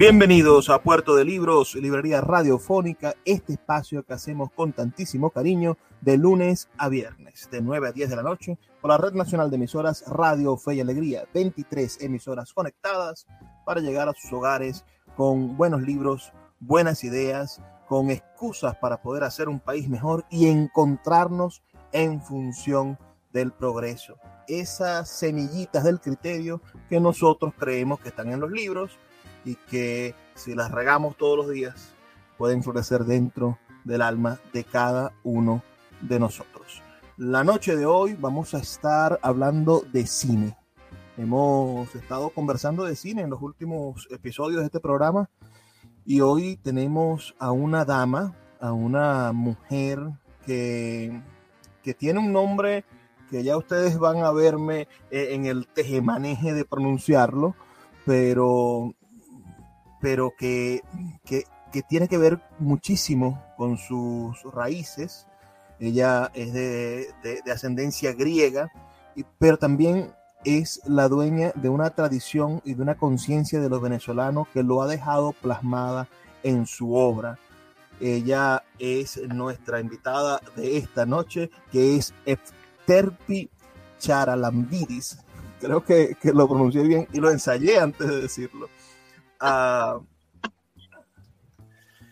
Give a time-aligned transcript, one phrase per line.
[0.00, 6.16] Bienvenidos a Puerto de Libros, librería radiofónica, este espacio que hacemos con tantísimo cariño de
[6.16, 9.56] lunes a viernes, de 9 a 10 de la noche, por la Red Nacional de
[9.56, 13.26] Emisoras Radio Fe y Alegría, 23 emisoras conectadas
[13.66, 14.86] para llegar a sus hogares
[15.18, 21.62] con buenos libros, buenas ideas, con excusas para poder hacer un país mejor y encontrarnos
[21.92, 22.98] en función
[23.34, 24.16] del progreso.
[24.48, 28.98] Esas semillitas del criterio que nosotros creemos que están en los libros
[29.44, 31.94] y que si las regamos todos los días
[32.38, 35.62] pueden florecer dentro del alma de cada uno
[36.00, 36.82] de nosotros.
[37.16, 40.56] La noche de hoy vamos a estar hablando de cine.
[41.18, 45.28] Hemos estado conversando de cine en los últimos episodios de este programa
[46.06, 50.00] y hoy tenemos a una dama, a una mujer
[50.46, 51.20] que,
[51.82, 52.84] que tiene un nombre
[53.30, 57.54] que ya ustedes van a verme eh, en el tejemaneje de pronunciarlo,
[58.04, 58.94] pero
[60.00, 60.82] pero que,
[61.24, 61.44] que,
[61.88, 65.26] tiene que ver muchísimo con sus raíces.
[65.78, 67.08] Ella es de,
[67.52, 68.70] ascendencia griega,
[69.38, 70.12] pero también
[70.44, 74.82] es la dueña de una tradición y de una conciencia de los venezolanos que lo
[74.82, 76.08] ha dejado plasmada
[76.42, 77.38] en su obra.
[78.00, 83.50] Ella es nuestra invitada de esta noche, que es Efterpi
[83.98, 85.18] Charalambidis.
[85.60, 88.68] Creo que, que lo pronuncié bien y lo ensayé antes de decirlo.
[89.40, 89.98] Ah,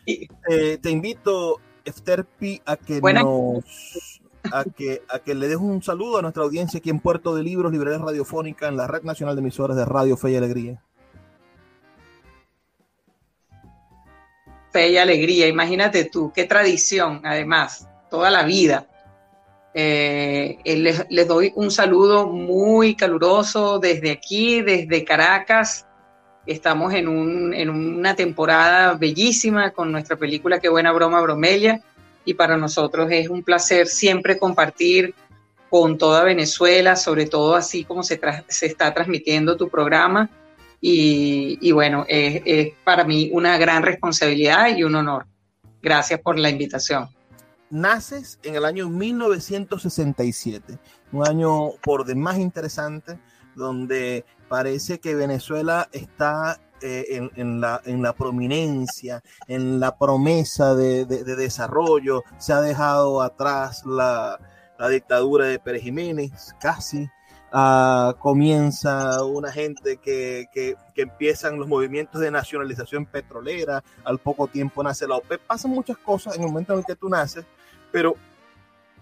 [0.07, 3.65] eh, te invito, Efterpi, a que nos
[4.53, 7.43] a que, a que le des un saludo a nuestra audiencia aquí en Puerto de
[7.43, 10.83] Libros, Librería Radiofónica, en la Red Nacional de Emisoras de Radio Fe y Alegría.
[14.73, 18.87] Fe y Alegría, imagínate tú, qué tradición, además, toda la vida.
[19.75, 25.88] Eh, les, les, doy un saludo muy caluroso desde aquí, desde Caracas,
[26.49, 31.83] Estamos en, una temporada bellísima con nuestra película Qué buena broma, Bromella.
[32.25, 35.15] Y para nosotros es un placer siempre compartir
[35.69, 40.31] con toda Venezuela, sobre todo así como se, se está transmitiendo tu programa.
[40.81, 45.27] Y, bueno, es, es para mí una gran responsabilidad y un honor.
[45.83, 47.11] Gracias por la invitación.
[47.69, 50.79] Naces en el año 1967,
[51.13, 53.19] un año por demás interesante,
[53.55, 61.05] donde parece que Venezuela está eh, en, la, en, la, prominencia, en la promesa de,
[61.07, 62.23] desarrollo.
[62.39, 64.39] Se ha dejado atrás la,
[64.89, 67.09] dictadura de Pérez Jiménez, casi.
[67.51, 74.83] Ah, comienza una gente que, que, empiezan los movimientos de nacionalización petrolera, al poco tiempo
[74.83, 77.45] nace la OPEP, pasan muchas cosas en el momento en el que tú naces,
[77.91, 78.15] pero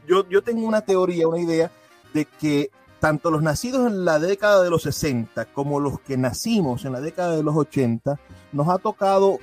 [0.06, 1.70] yo, yo tengo una teoría, una idea
[2.14, 2.70] de que
[3.06, 7.00] tanto los nacidos en la década de los 60 como los que nacimos en la
[7.00, 8.18] década de los 80,
[8.50, 9.38] nos ha tocado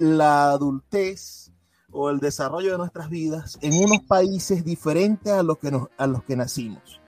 [0.00, 1.52] la adultez
[1.92, 6.24] o el desarrollo de nuestras vidas en unos países diferentes a los que, a los
[6.24, 7.00] que nacimos.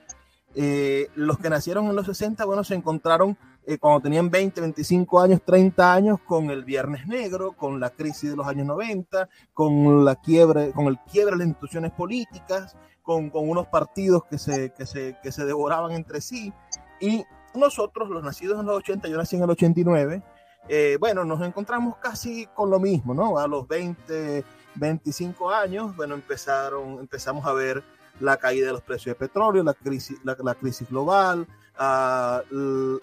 [0.55, 5.19] Eh, los que nacieron en los 60, bueno, se encontraron eh, cuando tenían 20, 25
[5.19, 10.05] años, 30 años, con el Viernes Negro, con la crisis de los años 90, con
[10.05, 12.77] la quiebre, con el quiebre de las instituciones políticas,
[13.11, 16.53] con, con unos partidos que se, que, se, que se devoraban entre sí.
[17.01, 20.23] Y nosotros, los nacidos en los 80, yo nací en el 89,
[20.69, 23.37] eh, bueno, nos encontramos casi con lo mismo, ¿no?
[23.37, 27.83] A los 20, 25 años, bueno, empezaron, empezamos a ver
[28.21, 31.45] la caída de los precios de petróleo, la crisis, la, crisis global,
[31.79, 32.99] uh,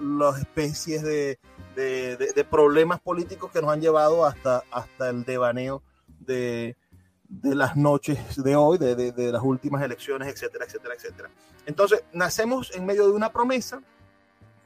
[0.00, 1.38] las especies de,
[1.76, 5.82] de, de, problemas políticos que nos han llevado hasta, hasta el devaneo
[6.20, 6.76] de,
[7.28, 11.30] de las noches de hoy, de, de, las últimas elecciones, etcétera, etcétera, etcétera.
[11.66, 13.80] Entonces, nacemos en medio de una promesa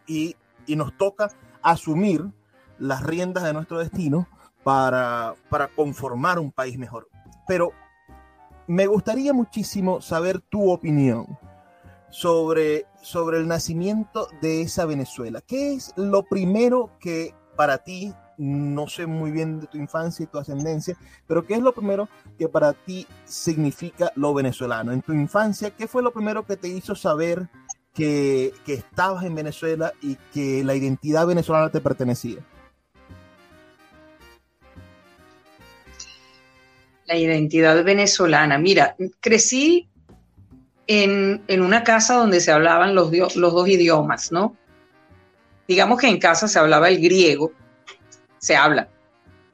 [0.07, 1.31] y, y nos toca
[1.63, 2.25] asumir
[2.79, 4.29] las riendas de nuestro destino
[4.65, 7.09] para, para conformar un país mejor.
[7.47, 7.73] Pero
[8.67, 11.39] me gustaría muchísimo saber tu opinión
[12.11, 15.41] sobre, sobre el nacimiento de esa Venezuela.
[15.41, 20.27] ¿Qué es lo primero que para ti, no sé muy bien de tu infancia y
[20.27, 20.97] tu ascendencia,
[21.27, 22.09] pero qué es lo primero
[22.39, 24.93] que para ti significa lo venezolano?
[24.93, 27.49] En tu infancia, ¿qué fue lo primero que te hizo saber
[27.93, 32.39] que, que estabas en Venezuela y que la identidad venezolana te pertenecía?
[37.07, 38.59] La identidad venezolana.
[38.59, 39.89] Mira, crecí
[40.89, 44.57] en, una casa donde se hablaban los, los dos idiomas, ¿no?
[45.69, 47.53] Digamos que en casa se hablaba el griego,
[48.39, 48.89] se habla,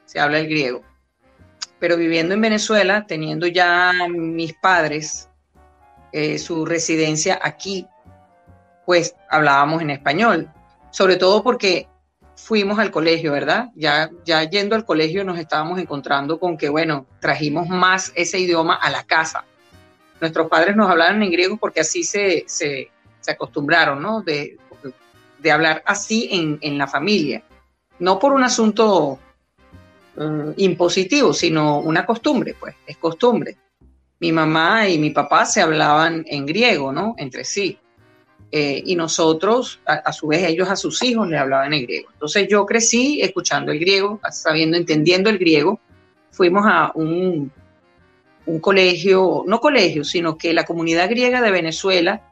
[0.04, 0.82] se habla el griego.
[1.78, 5.28] Pero viviendo en Venezuela, teniendo ya mis padres
[6.12, 7.86] eh, su residencia aquí,
[8.86, 10.50] pues hablábamos en español,
[10.90, 11.88] sobre todo porque
[12.36, 13.70] fuimos al colegio, ¿verdad?
[13.74, 18.74] Ya, ya yendo al colegio nos estábamos encontrando con que, bueno, trajimos más ese idioma
[18.74, 19.44] a la casa
[20.24, 22.90] nuestros padres nos hablaban en griego porque así se, se,
[23.26, 24.22] acostumbraron, ¿no?
[24.22, 24.58] De,
[25.38, 27.42] de, hablar así en, en, la familia.
[27.98, 29.18] No por un asunto
[30.16, 33.56] eh, impositivo, sino una costumbre, pues, es costumbre.
[34.20, 37.14] Mi mamá y mi papá se hablaban en griego, ¿no?
[37.18, 37.78] Entre sí.
[38.50, 42.10] Eh, y nosotros, a, su vez, ellos a sus hijos le hablaban en griego.
[42.12, 45.80] Entonces yo crecí escuchando el griego, sabiendo, entendiendo el griego.
[46.30, 47.50] Fuimos a un
[48.46, 52.22] un colegio, no colegio, sino que la comunidad griega de Venezuela,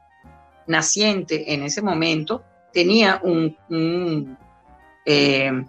[0.66, 2.42] naciente en ese momento,
[2.72, 4.36] tenía un,
[5.04, 5.64] eh,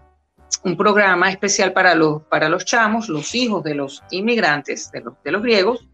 [0.77, 5.31] programa especial para los, para los chamos, los hijos de los inmigrantes, de los, de
[5.31, 5.87] los griegos.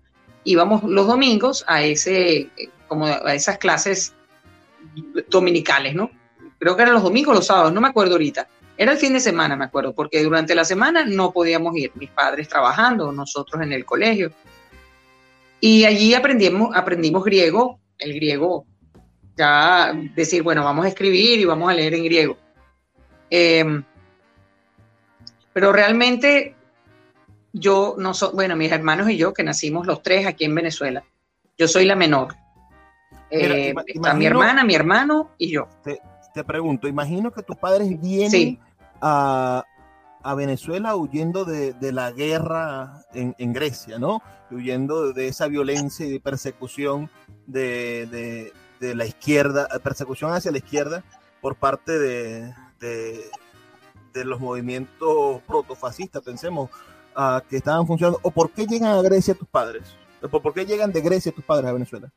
[0.44, 2.50] Íbamos los domingos a, ese,
[2.88, 4.14] como a esas clases
[5.30, 6.10] dominicales, ¿no?
[6.60, 8.48] Creo que eran los domingos los sábados, no me acuerdo ahorita.
[8.78, 12.10] Era el fin de semana, me acuerdo, porque durante la semana no podíamos ir, mis
[12.10, 14.32] padres trabajando, nosotros en el colegio.
[15.60, 18.66] Y allí aprendimos, aprendimos griego, el griego,
[19.38, 22.38] ya decir, bueno, vamos a escribir y vamos a leer en griego.
[23.30, 23.84] Em,
[25.54, 26.56] pero realmente
[27.54, 31.04] yo no soy, bueno, mis hermanos y yo, que nacimos los tres aquí en Venezuela,
[31.58, 32.36] yo soy la menor.
[33.32, 35.68] Eh, está mi hermana, mi hermano y yo.
[35.84, 36.00] Te,
[36.44, 38.60] pregunto, imagino que tus padres vienen
[39.02, 39.66] a,
[40.38, 44.22] Venezuela huyendo de, la guerra en, Grecia, ¿no?
[44.50, 47.10] Huyendo de esa violencia y de persecución
[47.46, 51.04] de, la izquierda, persecución hacia la izquierda
[51.42, 52.54] por parte de,
[54.14, 56.70] los movimientos protofascistas, pensemos,
[57.50, 58.20] que estaban funcionando.
[58.24, 59.84] ¿O por qué llegan a Grecia tus padres?
[60.22, 62.12] ¿Por qué llegan de Grecia tus padres a Venezuela?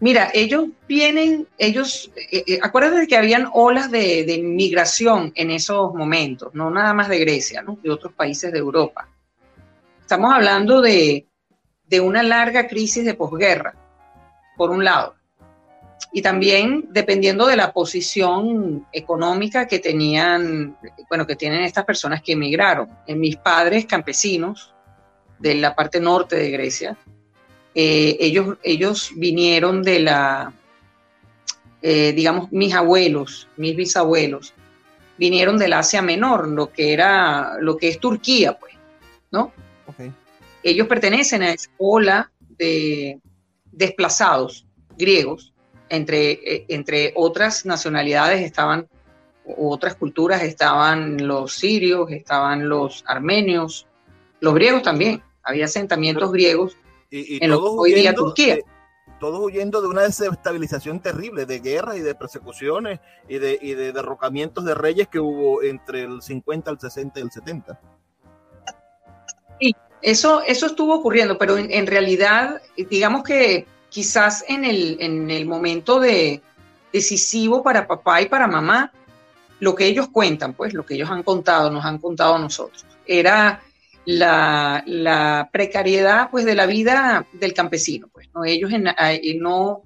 [0.00, 6.54] Mira, ellos vienen, ellos, eh, eh, acuérdate que habían olas de, migración en esos momentos,
[6.54, 9.06] no nada más de Grecia, de otros países de Europa.
[10.00, 11.26] Estamos hablando de,
[12.02, 13.74] una larga crisis de posguerra,
[14.56, 15.16] por un lado,
[16.12, 20.76] y también dependiendo de la posición económica que tenían,
[21.08, 22.88] bueno, que tienen estas personas que emigraron.
[23.06, 24.74] En mis padres campesinos
[25.38, 26.96] de la parte norte de Grecia,
[27.74, 30.52] eh, ellos, ellos vinieron de la,
[31.82, 34.52] eh, digamos, mis abuelos, mis bisabuelos,
[35.16, 38.74] vinieron del Asia Menor, lo que era, lo que es Turquía, pues,
[39.30, 39.52] ¿no?
[40.62, 43.18] Ellos pertenecen a esa ola de
[43.70, 44.66] desplazados
[44.96, 45.52] griegos,
[45.90, 48.88] entre, eh, entre otras nacionalidades estaban,
[49.44, 53.86] otras culturas estaban los sirios, estaban los armenios,
[54.40, 56.76] los griegos también, había asentamientos griegos
[57.10, 58.58] y, todos hoy día Turquía.
[59.18, 63.92] todos huyendo de una desestabilización terrible, de guerras y de persecuciones y de, y de
[63.92, 67.80] derrocamientos de reyes que hubo entre el 50, el 60 y el 70.
[69.58, 75.46] Sí, eso, eso estuvo ocurriendo, pero en, realidad, digamos que quizás en el, en el
[75.46, 76.40] momento de
[76.92, 78.92] decisivo para papá y para mamá,
[79.60, 82.86] lo que ellos cuentan, pues lo que ellos han contado, nos han contado a nosotros,
[83.06, 83.62] era
[84.06, 88.08] la, precariedad pues, de la vida del campesino.
[88.12, 88.44] Pues, ¿no?
[88.44, 88.70] Ellos
[89.38, 89.82] no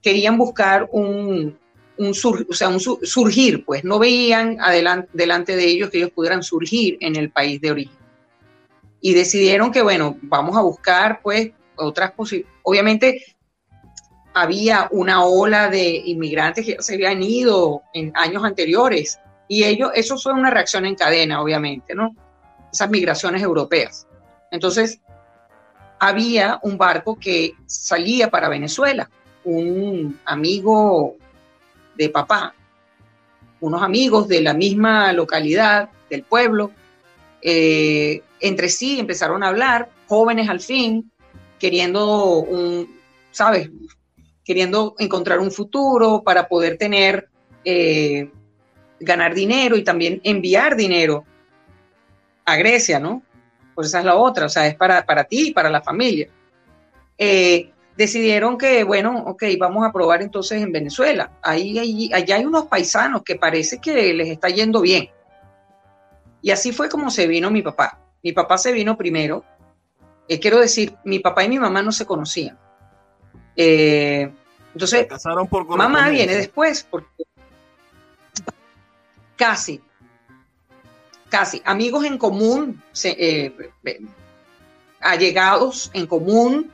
[0.00, 1.58] querían buscar un,
[1.96, 2.10] un,
[2.48, 6.96] o sea, un surgir, pues no veían adelante, delante de ellos que ellos pudieran surgir
[7.00, 7.96] en el país de origen.
[9.00, 12.60] Y decidieron que, bueno, vamos a buscar pues otras posibilidades.
[12.62, 13.36] Obviamente
[14.34, 20.16] había una ola de inmigrantes que se habían ido en años anteriores y ellos, eso
[20.16, 22.14] fue una reacción en cadena, obviamente, ¿no?
[22.72, 24.06] esas migraciones europeas.
[24.50, 25.00] Entonces,
[25.98, 29.08] había un barco que salía para Venezuela.
[29.44, 31.16] Un amigo
[31.96, 32.54] de papá,
[33.60, 36.72] unos amigos de la misma localidad, del pueblo,
[37.40, 41.11] eh, entre sí empezaron a hablar, jóvenes al fin,
[41.62, 42.44] queriendo
[43.30, 43.70] ¿sabes?
[44.44, 47.28] Queriendo encontrar un futuro para poder tener,
[47.64, 48.28] eh,
[48.98, 51.24] ganar dinero y también enviar dinero
[52.44, 53.22] a Grecia, ¿no?
[53.76, 56.28] Pues esa es la otra, o sea, es para, para ti y para la familia.
[57.16, 61.30] Eh, decidieron que, bueno, ok, vamos a probar entonces en Venezuela.
[61.42, 65.10] Ahí, ahí, allá hay unos paisanos que parece que les está yendo bien.
[66.42, 68.00] Y así fue como se vino mi papá.
[68.24, 69.44] Mi papá se vino primero.
[70.28, 72.58] Eh, quiero decir, mi papá y mi mamá no se conocían.
[73.56, 74.32] Eh,
[74.72, 75.06] entonces,
[75.68, 77.24] mamá viene después, porque
[79.36, 79.82] casi,
[81.28, 83.54] casi, amigos en común, eh,
[85.00, 86.70] allegados en común,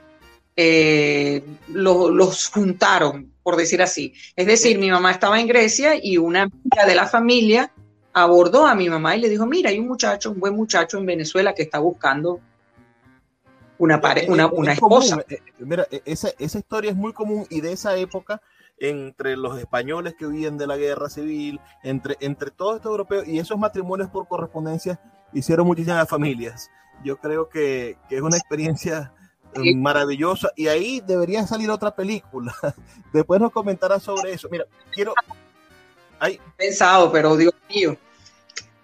[1.69, 4.15] los juntaron, por decir así.
[4.37, 7.73] Es decir, mi mamá estaba en Grecia y una amiga de la familia
[8.13, 11.07] abordó a mi mamá y le dijo, mira, hay un muchacho, un buen muchacho en
[11.07, 12.41] Venezuela que está buscando
[13.79, 14.01] una,
[14.53, 15.25] una, esposa.
[15.29, 18.43] Eh, mira, e, esa, esa historia es muy común y de esa época
[18.81, 23.39] entre los españoles que huían de la guerra civil, entre, entre todos estos europeos, y
[23.39, 25.01] esos matrimonios por correspondencia
[25.33, 26.71] hicieron muchísimas familias.
[27.05, 29.13] Yo creo que, es una experiencia
[29.55, 32.55] eh, maravillosa y ahí debería salir otra película.
[33.13, 34.49] Después nos comentará sobre eso.
[34.51, 35.15] Mira, quiero...
[36.21, 36.41] Hay...
[36.57, 37.97] Pensado, pero Dios mío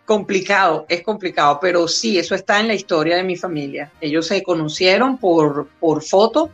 [0.04, 3.90] complicado, es complicado, pero sí, eso está en la historia de mi familia.
[4.00, 6.50] Ellos se conocieron por, por foto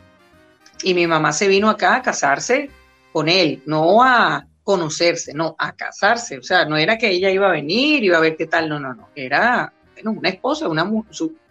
[0.83, 2.69] y mi mamá se vino acá a casarse
[3.11, 6.37] con él, no a conocerse, no, a casarse.
[6.37, 8.79] O sea, no era que ella iba a venir, iba a ver qué tal, no,
[8.79, 9.09] no, no.
[9.15, 10.89] Era una esposa, una,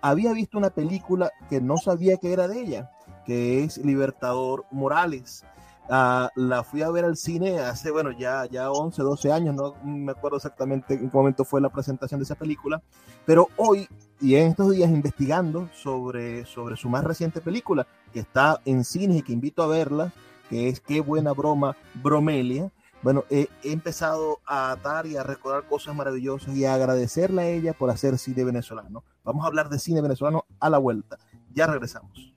[0.00, 2.90] había visto una película que no sabía que era de ella,
[3.26, 5.44] que es Libertador Morales.
[5.88, 9.74] Uh, la fui a ver al cine hace, bueno, ya, ya 11, 12 años, no
[9.84, 12.80] me acuerdo exactamente en qué momento fue la presentación de esa película,
[13.26, 13.88] pero hoy
[14.20, 19.18] y en estos días investigando sobre, sobre su más reciente película, que está en cines
[19.18, 20.12] y que invito a verla,
[20.48, 22.70] que es Qué buena broma, Bromelia.
[23.02, 27.72] Bueno, he empezado a atar y a recordar cosas maravillosas y a agradecerle a ella
[27.72, 29.04] por hacer cine venezolano.
[29.24, 31.18] Vamos a hablar de cine venezolano a la vuelta.
[31.54, 32.34] Ya regresamos.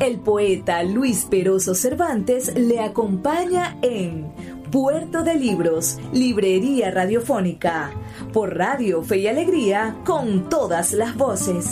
[0.00, 4.32] El poeta Luis Peroso Cervantes le acompaña en
[4.70, 7.90] Puerto de Libros, Librería Radiofónica,
[8.32, 11.68] por Radio Fe y Alegría, con todas las voces.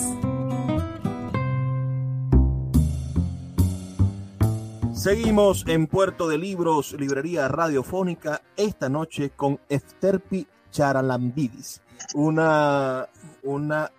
[4.97, 11.83] Seguimos en Puerto de Libros, Librería Radiofónica, esta noche con Efterpi Charalambidis,
[12.15, 13.07] una,
[13.43, 13.93] una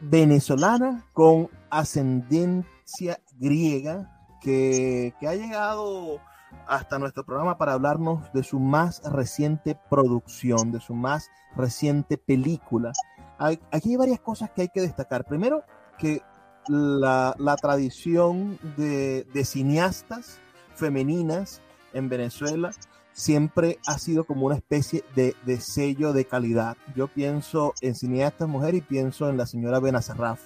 [0.00, 6.20] venezolana con ascendencia griega que, que ha llegado
[6.66, 12.92] hasta nuestro programa para hablarnos de su más reciente producción, de su más reciente película.
[13.38, 15.26] Aquí hay varias cosas que hay que destacar.
[15.26, 15.64] Primero,
[15.98, 16.22] que
[16.68, 20.40] la, tradición de, cineastas
[20.74, 21.60] femeninas
[21.92, 22.70] en Venezuela
[23.12, 26.76] siempre ha sido como una especie de, sello de calidad.
[26.94, 30.40] Yo pienso en cineastas mujeres y pienso en la señora Benazarraf.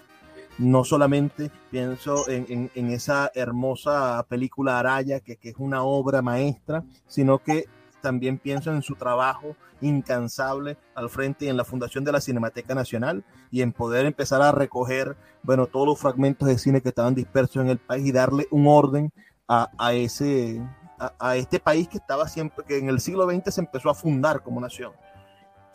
[0.57, 7.39] No solamente pienso en, esa hermosa película Araya, que, que es una obra maestra, sino
[7.39, 7.67] que
[8.05, 12.75] también pienso en su trabajo incansable al frente y en la fundación de la Cinemateca
[12.75, 17.15] Nacional y en poder empezar a recoger, bueno, todos los fragmentos de cine que estaban
[17.15, 19.11] dispersos en el país y darle un orden
[19.49, 20.63] a, ese,
[20.99, 24.43] a, este país que estaba siempre, que en el siglo XX se empezó a fundar
[24.43, 24.93] como nación.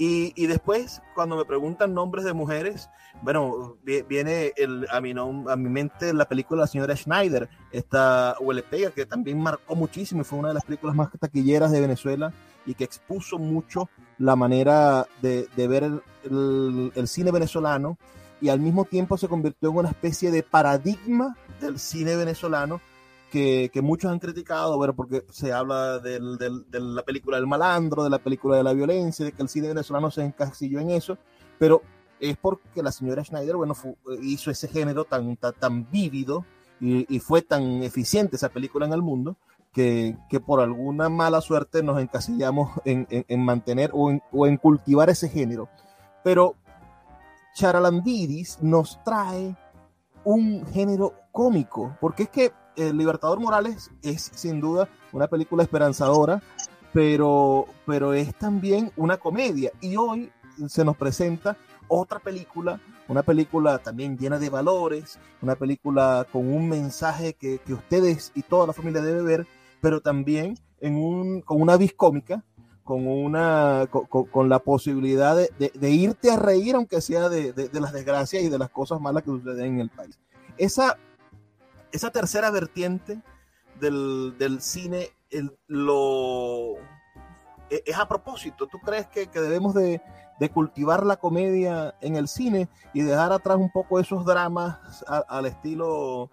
[0.01, 2.89] Y, después, cuando me preguntan nombres de mujeres,
[3.22, 8.38] bueno, viene el, a, mi a mi mente la película de la señora Schneider, esta
[8.39, 12.32] Huelepega, que también marcó muchísimo y fue una de las películas más taquilleras de Venezuela
[12.65, 17.98] y que expuso mucho la manera de, ver el, el, cine venezolano
[18.39, 22.79] y al mismo tiempo se convirtió en una especie de paradigma del cine venezolano
[23.29, 26.19] que, muchos han criticado, bueno, porque se habla de
[26.71, 30.12] la película del malandro, de la película de la violencia, de que el cine venezolano
[30.12, 31.17] se encasilló en eso,
[31.57, 31.81] pero
[32.19, 33.75] es porque la señora Schneider, bueno,
[34.21, 36.45] hizo ese género tan, tan, vívido
[36.79, 39.38] y, fue tan eficiente esa película en el mundo,
[39.71, 45.29] que, por alguna mala suerte nos encasillamos en, mantener o en, o en cultivar ese
[45.29, 45.69] género.
[46.24, 46.55] Pero
[47.53, 49.55] Charalandidis nos trae
[50.25, 56.41] un género cómico, porque es que el Libertador Morales es sin duda una película esperanzadora,
[56.93, 59.71] pero, pero es también una comedia.
[59.81, 60.31] Y hoy
[60.67, 61.57] se nos presenta
[61.88, 68.31] otra película, una película también llena de valores, una película con un mensaje que, ustedes
[68.35, 69.48] y toda la familia debe ver,
[69.81, 72.44] pero también en un, con una vis cómica,
[72.83, 78.42] con, una, con, la posibilidad de, irte a reír, aunque sea de, de, las desgracias
[78.42, 80.18] y de las cosas malas que suceden en el país.
[80.57, 80.98] Esa
[81.91, 83.21] esa tercera vertiente
[83.79, 85.09] del, cine
[85.67, 86.75] lo,
[87.69, 88.67] e, es a propósito.
[88.67, 90.01] ¿Tú crees que, debemos de,
[90.53, 96.29] cultivar la comedia en el cine y dejar atrás un poco esos dramas al estilo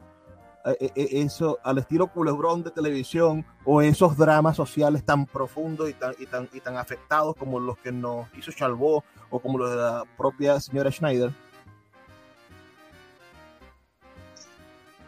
[0.64, 5.94] e, e, eso, al estilo culebrón de televisión o esos dramas sociales tan profundos y
[5.94, 9.70] tan, y tan, y tan afectados como los que nos hizo Chalbó o como los
[9.70, 11.32] de la propia señora Schneider?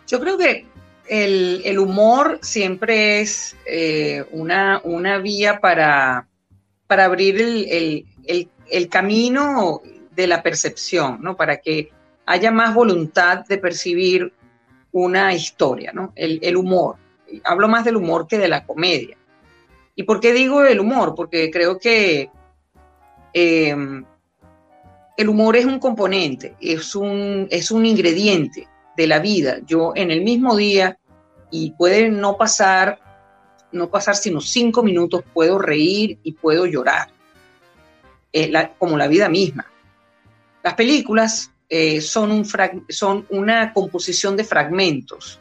[0.09, 0.65] Yo creo que
[1.07, 6.27] el, humor siempre es eh, una, una, vía para,
[6.87, 11.37] para abrir el, camino de la percepción, ¿no?
[11.37, 11.91] Para que
[12.25, 14.33] haya más voluntad de percibir
[14.93, 16.13] una historia, ¿no?
[16.17, 16.97] El, humor.
[17.45, 19.19] Hablo más del humor que de la comedia.
[19.95, 21.15] ¿Y por qué digo el humor?
[21.15, 22.31] Porque creo que
[23.35, 24.07] em,
[25.19, 29.61] el humor es un componente, es un, es un ingrediente de la vida.
[29.65, 30.99] Yo en el mismo día,
[31.53, 32.99] y puede no pasar,
[33.71, 37.09] no pasar sino cinco minutos, puedo reír y puedo llorar,
[38.77, 39.67] como la vida misma.
[40.65, 42.45] Las películas eh, son, un
[42.89, 45.39] son una composición de fragmentos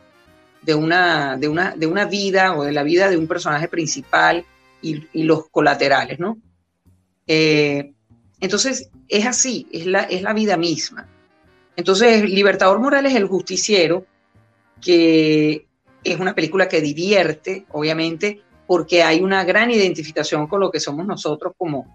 [0.61, 4.45] de una, de, una, de una vida o de la vida de un personaje principal
[4.83, 6.37] y, los colaterales, ¿no?
[7.25, 7.93] Eh,
[8.39, 11.07] entonces, es así, es la, es la vida misma.
[11.77, 14.03] Entonces, Libertador Morales, el justiciero,
[14.81, 15.67] que
[16.03, 21.05] es una película que divierte, obviamente, porque hay una gran identificación con lo que somos
[21.05, 21.85] nosotros como,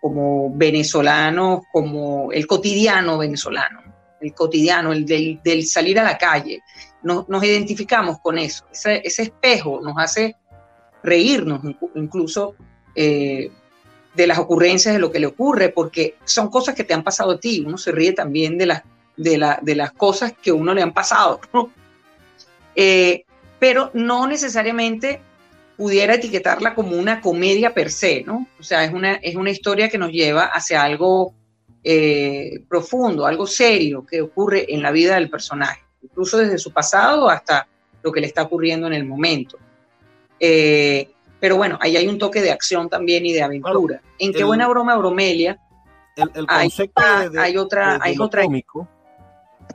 [0.00, 3.82] como venezolanos, como el cotidiano venezolano,
[4.20, 6.62] el cotidiano, el del, salir a la calle.
[7.02, 8.66] Nos, identificamos con eso.
[8.72, 10.36] Ese, espejo nos hace
[11.02, 11.60] reírnos
[11.96, 12.54] incluso
[12.94, 13.50] eh,
[14.14, 17.32] de las ocurrencias de lo que le ocurre, porque son cosas que te han pasado
[17.32, 17.64] a ti.
[17.66, 18.82] Uno se ríe también de las
[19.18, 21.40] de, la, de las cosas que uno le han pasado,
[22.74, 23.24] eh,
[23.58, 25.20] pero no necesariamente
[25.76, 28.46] pudiera etiquetarla como una comedia per se, ¿no?
[28.58, 31.34] O sea, es una, es una historia que nos lleva hacia algo
[31.84, 37.28] eh, profundo, algo serio que ocurre en la vida del personaje, incluso desde su pasado
[37.28, 37.68] hasta
[38.02, 39.58] lo que le está ocurriendo en el momento.
[40.40, 44.00] Eh, pero bueno, ahí hay un toque de acción también y de aventura.
[44.18, 45.58] en qué buena broma bromelia.
[46.16, 47.00] El, concepto
[47.38, 48.44] hay, otra, hay otra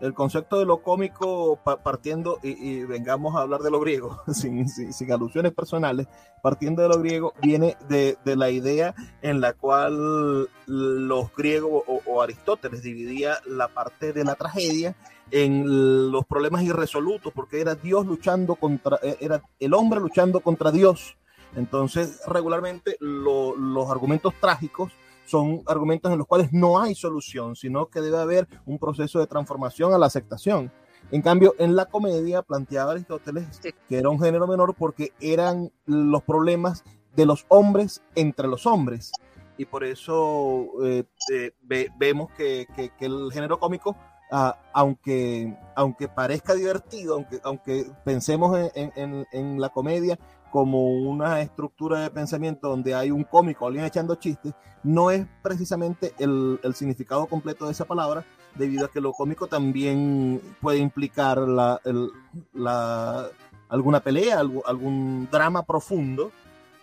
[0.02, 5.12] el concepto de lo cómico partiendo, y, vengamos a hablar de lo griego, sin, sin,
[5.12, 6.08] alusiones personales,
[6.42, 12.22] partiendo de lo griego, viene de, de la idea en la cual los griegos o,
[12.22, 14.96] Aristóteles dividía la parte de la tragedia
[15.32, 20.72] en los problemas irresolutos, porque era Dios luchando contra, e, era el hombre luchando contra
[20.72, 21.18] Dios.
[21.56, 24.92] Entonces, regularmente los argumentos trágicos
[25.26, 29.28] son argumentos en los cuales no hay solución, sino que debe haber un proceso de
[29.28, 30.72] transformación a la aceptación.
[31.12, 36.24] En cambio, en la comedia planteaba Aristóteles que era un género menor porque eran los
[36.24, 36.84] problemas
[37.16, 39.12] de los hombres entre los hombres.
[39.58, 41.52] Y por eso eh, eh,
[41.98, 42.68] vemos que,
[43.00, 43.96] el género cómico,
[44.32, 50.18] ah, aunque, aunque parezca divertido, aunque, aunque pensemos en, en la comedia
[50.54, 56.14] como una estructura de pensamiento donde hay un cómico, alguien echando chistes, no es precisamente
[56.20, 61.82] el, significado completo de esa palabra, debido a que lo cómico también puede implicar la,
[63.68, 66.32] alguna pelea, algún, drama profundo,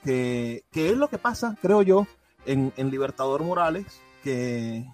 [0.03, 2.09] que, es lo que pasa, creo yo,
[2.47, 4.85] en, Libertador Morales, que,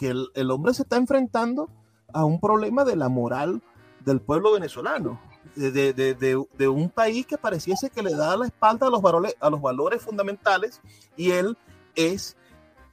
[0.00, 1.68] el, el hombre se está enfrentando
[2.12, 3.62] a un problema de la moral
[4.04, 5.20] del pueblo venezolano
[5.54, 9.60] de, un país que pareciese que le da la espalda a los valores, a los
[9.60, 10.80] valores fundamentales
[11.16, 11.56] y él
[11.94, 12.36] es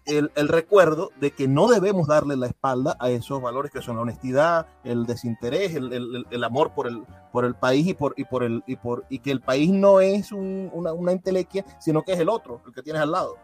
[0.06, 4.02] el, recuerdo de que no debemos darle la espalda a esos valores que son la
[4.02, 8.64] honestidad, el desinterés, el, amor por el, por el país y por, y por el
[8.66, 12.30] y por y que el país no es una, una entelequia, sino que es el
[12.30, 13.38] otro, el que tienes al lado.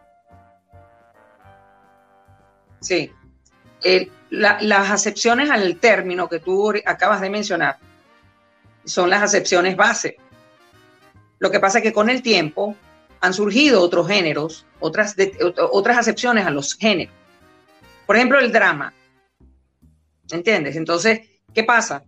[2.80, 3.10] Sí.
[4.30, 7.78] las acepciones al término que tú acabas de mencionar
[8.88, 10.16] son las acepciones base.
[11.38, 12.74] Lo que pasa es que con el tiempo
[13.20, 15.14] han surgido otros géneros, otras,
[15.70, 17.14] otras acepciones a los géneros.
[18.06, 18.92] Por ejemplo, el drama.
[20.30, 20.76] ¿Entiendes?
[20.76, 21.20] Entonces,
[21.54, 22.04] ¿qué pasa?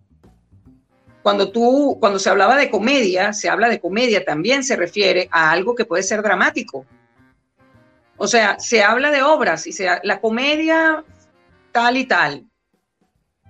[1.23, 5.51] Cuando tú, cuando se hablaba de comedia, se habla de comedia, también se refiere a
[5.51, 6.87] algo que puede ser dramático.
[8.17, 11.05] O sea, se habla de obras y sea la comedia
[11.73, 12.47] tal y tal.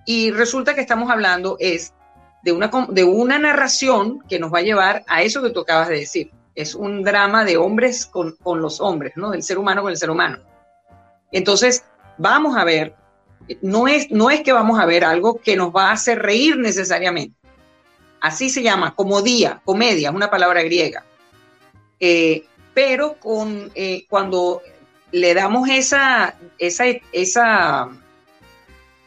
[0.06, 1.92] Y resulta que estamos hablando es
[2.42, 5.88] de una, de una narración que nos va a llevar a eso que tú acabas
[5.88, 6.30] de decir.
[6.54, 9.30] Es un drama de hombres con, los hombres, ¿no?
[9.30, 10.38] Del ser humano con el ser humano.
[11.32, 11.84] Entonces,
[12.18, 12.94] vamos a ver,
[13.62, 16.56] no es, no es que vamos a ver algo que nos va a hacer reír
[16.56, 17.36] necesariamente.
[18.20, 21.04] Así se llama, comodía, comedia, es una palabra griega.
[21.98, 24.62] Eh, pero con, eh, cuando
[25.12, 27.88] le damos esa, esa, esa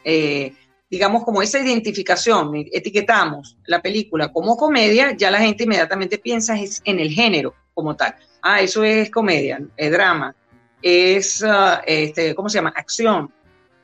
[0.04, 0.54] eh,
[0.94, 7.00] digamos, como esa identificación, etiquetamos la película como comedia, ya la gente inmediatamente piensa en
[7.00, 8.14] el género como tal.
[8.40, 10.36] Ah, eso es comedia, es drama,
[10.80, 12.72] es, ah, este, ¿cómo se llama?
[12.76, 13.28] Acción,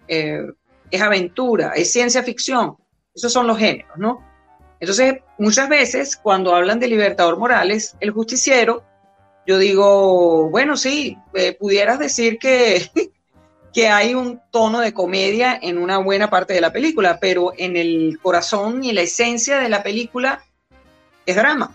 [0.07, 0.53] eh,
[0.89, 2.77] es aventura, es ciencia ficción.
[3.13, 4.25] Esos son los géneros, ¿no?
[4.79, 8.85] Entonces, muchas veces cuando hablan de Libertador Morales, el justiciero,
[9.49, 12.89] yo digo, bueno, sí, eh, pudieras decir que
[13.73, 17.77] que hay un tono de comedia en una buena parte de la película, pero en
[17.77, 20.43] el corazón y la esencia de la película
[21.27, 21.75] es drama.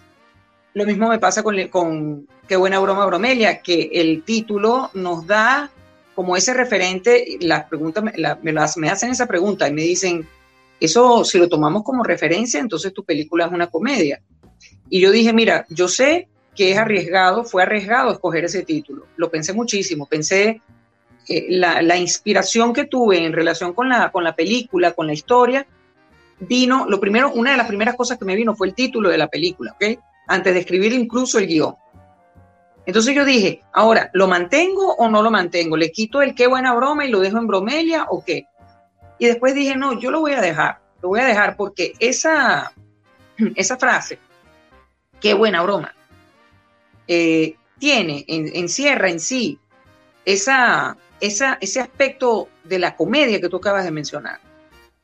[0.74, 5.72] Lo mismo me pasa con, con Qué buena broma bromelia, que el título nos da
[6.14, 10.28] como ese referente, las preguntas me, me hacen esa pregunta y me dicen,
[10.80, 14.22] eso si lo tomamos como referencia, entonces tu película es una comedia.
[14.90, 19.08] Y yo dije, mira, yo sé que es arriesgado, fue arriesgado escoger ese título.
[19.18, 20.62] Lo pensé muchísimo, pensé
[21.28, 25.66] eh, la, inspiración que tuve en relación con la, con la película, con la historia,
[26.40, 29.18] vino, lo primero, una de las primeras cosas que me vino fue el título de
[29.18, 30.00] la película, ¿ok?
[30.28, 31.76] Antes de escribir incluso el guion.
[32.86, 35.76] Entonces yo dije, ahora, ¿lo mantengo o no lo mantengo?
[35.76, 38.46] ¿Le quito el qué buena broma y lo dejo en bromelia o qué?
[39.18, 42.72] Y después dije, no, yo lo voy a dejar, lo voy a dejar porque esa,
[43.56, 44.20] esa frase,
[45.20, 45.96] qué buena broma,
[47.08, 49.60] eh, tiene, encierra en sí
[50.26, 54.40] esa, ese aspecto de la comedia que tú acabas de mencionar,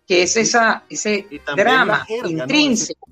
[0.07, 3.07] que es esa, ese drama intrínseco.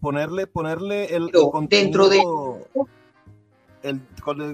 [0.00, 2.22] Ponerle, ponerle el, contenido, dentro de
[3.82, 4.00] el,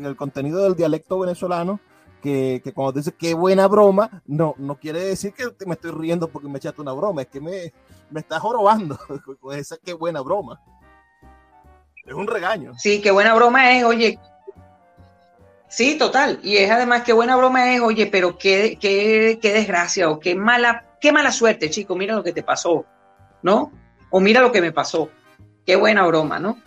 [0.04, 1.78] el, contenido del dialecto venezolano,
[2.20, 6.28] que, que cuando dice qué buena broma, no, no quiere decir que me estoy riendo
[6.28, 7.72] porque me echaste una broma, es que me,
[8.10, 8.98] me estás jorobando
[9.40, 10.60] con esa qué buena broma.
[12.04, 12.72] Es un regaño.
[12.76, 14.18] Sí, qué buena broma es, oye,
[15.70, 16.40] Sí, total.
[16.42, 20.34] Y es además qué buena broma es, oye, pero qué, qué, qué desgracia o qué
[20.34, 22.84] mala, qué mala suerte, chico, mira lo que te pasó,
[23.42, 23.72] ¿no?
[24.10, 25.08] O mira lo que me pasó.
[25.64, 26.58] Qué buena broma, ¿no?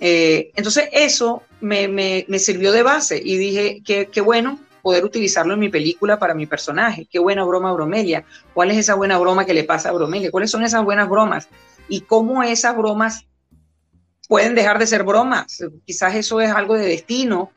[0.00, 5.04] Eh, entonces eso me, me, me, sirvió de base y dije, qué, qué bueno, poder
[5.04, 7.06] utilizarlo en mi película para mi personaje.
[7.10, 8.24] Qué buena broma Bromelia.
[8.54, 10.30] ¿Cuál es esa buena broma que le pasa a Bromelia?
[10.30, 11.48] ¿Cuáles son esas buenas bromas?
[11.86, 13.26] Y cómo esas bromas
[14.26, 15.62] pueden dejar de ser bromas.
[15.84, 17.52] Quizás eso es algo de destino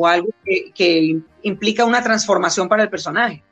[0.00, 0.28] o algo
[0.74, 3.42] que, implica una transformación para el personaje.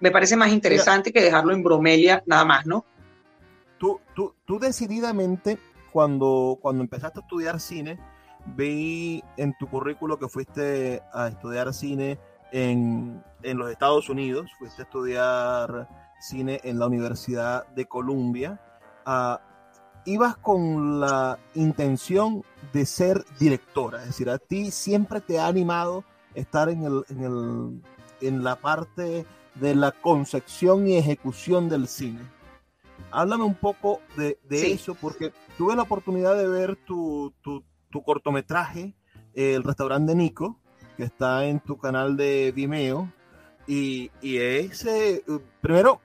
[0.00, 2.84] Me parece más interesante que dejarlo en bromelia nada más, ¿no?
[3.78, 5.58] Tú, tú, tú decididamente,
[5.92, 7.98] cuando, cuando empezaste a estudiar cine,
[8.56, 12.18] vi en tu currículo que fuiste a estudiar cine
[12.52, 15.88] en, en, los Estados Unidos, fuiste a estudiar
[16.20, 18.60] cine en la Universidad de Columbia.
[19.06, 19.36] Uh,
[20.08, 22.42] ibas con la intención
[22.72, 27.24] de ser directora, es decir, a ti siempre te ha animado estar en, el, en,
[27.24, 27.82] el,
[28.20, 32.20] en la parte de la concepción y ejecución del cine.
[33.10, 34.72] Háblame un poco de, de sí.
[34.72, 38.94] eso, porque tuve la oportunidad de ver tu, tu, tu cortometraje,
[39.34, 40.58] El restaurante de Nico,
[40.96, 43.12] que está en tu canal de Vimeo.
[43.66, 45.22] Y, y ese,
[45.60, 46.00] primero,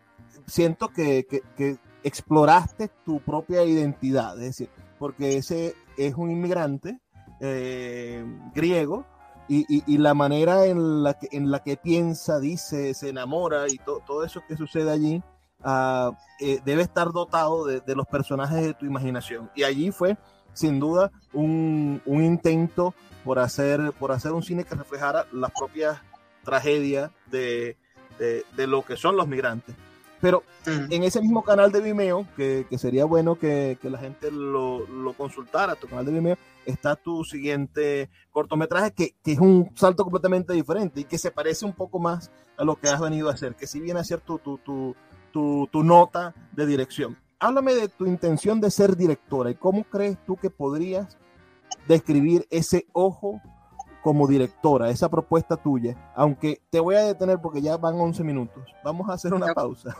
[0.46, 7.00] siento que, que, que, exploraste tu propia identidad, es decir, porque ese es un inmigrante
[7.40, 9.06] eh, griego
[9.50, 14.02] y, la manera en la, que, en la que piensa, dice, se enamora y to,
[14.06, 15.22] todo eso que sucede allí
[15.64, 16.12] uh,
[16.64, 19.52] debe estar dotado de, los personajes de tu imaginación.
[19.54, 20.18] Y allí fue,
[20.54, 26.00] sin duda, un, intento por hacer, por hacer un cine que reflejara las propias
[26.44, 27.78] tragedias de,
[28.18, 29.76] de lo que son los migrantes.
[30.24, 30.86] Pero mm.
[30.90, 34.88] en ese mismo canal de Vimeo, que, que sería bueno que, que la gente lo,
[34.88, 40.04] lo, consultara, tu canal de Vimeo, está tu siguiente cortometraje, que, que, es un salto
[40.04, 43.34] completamente diferente y que se parece un poco más a lo que has venido a
[43.34, 44.96] hacer, que si viene a ser tu, tu, tu,
[45.34, 47.18] tu, tu nota de dirección.
[47.38, 51.18] Háblame de tu intención de ser directora y cómo crees tú que podrías
[51.86, 53.42] describir ese ojo
[54.04, 58.64] como directora, esa propuesta tuya, aunque te voy a detener porque ya van 11 minutos.
[58.84, 59.96] Vamos a hacer una pausa.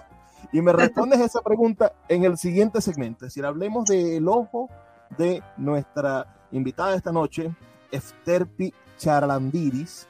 [0.52, 3.26] Y me respondes esa pregunta en el siguiente segmento.
[3.26, 4.70] Es decir, hablemos del ojo
[5.18, 7.56] de nuestra invitada de esta noche,
[7.92, 10.08] Efterpi Charlandiris,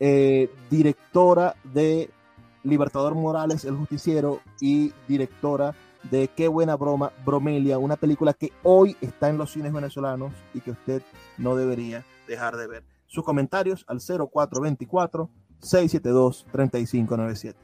[0.00, 2.10] eh, directora de
[2.64, 5.74] Libertador Morales, El Justiciero, y directora
[6.10, 10.60] de Qué Buena Broma, Bromelia, una película que hoy está en los cines venezolanos y
[10.60, 11.02] que usted
[11.36, 12.97] no debería dejar de ver.
[13.08, 15.28] Sus comentarios al 0424
[15.60, 17.58] 672 3597.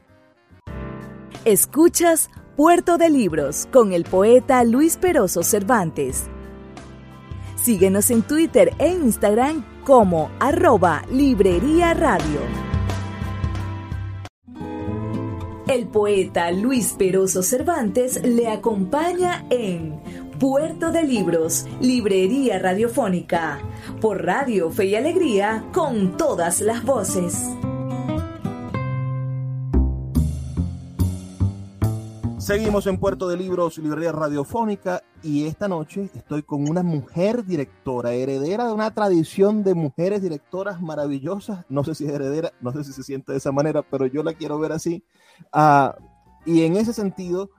[1.45, 6.25] Escuchas Puerto de Libros con el poeta Luis Peroso Cervantes.
[7.55, 12.39] Síguenos en Twitter e Instagram como arroba Librería Radio.
[15.67, 19.99] El poeta Luis Peroso Cervantes le acompaña en
[20.39, 23.59] Puerto de Libros, Librería Radiofónica,
[24.01, 27.49] por Radio Fe y Alegría, con todas las voces.
[32.37, 38.11] Seguimos en Puerto de Libros, Librería Radiofónica, y esta noche estoy con una mujer directora,
[38.11, 41.65] heredera de una tradición de mujeres directoras maravillosas.
[41.69, 44.21] No sé si es heredera, no sé si se siente de esa manera, pero yo
[44.21, 45.01] la quiero ver así.
[45.53, 45.91] Uh,
[46.45, 47.49] y en ese sentido,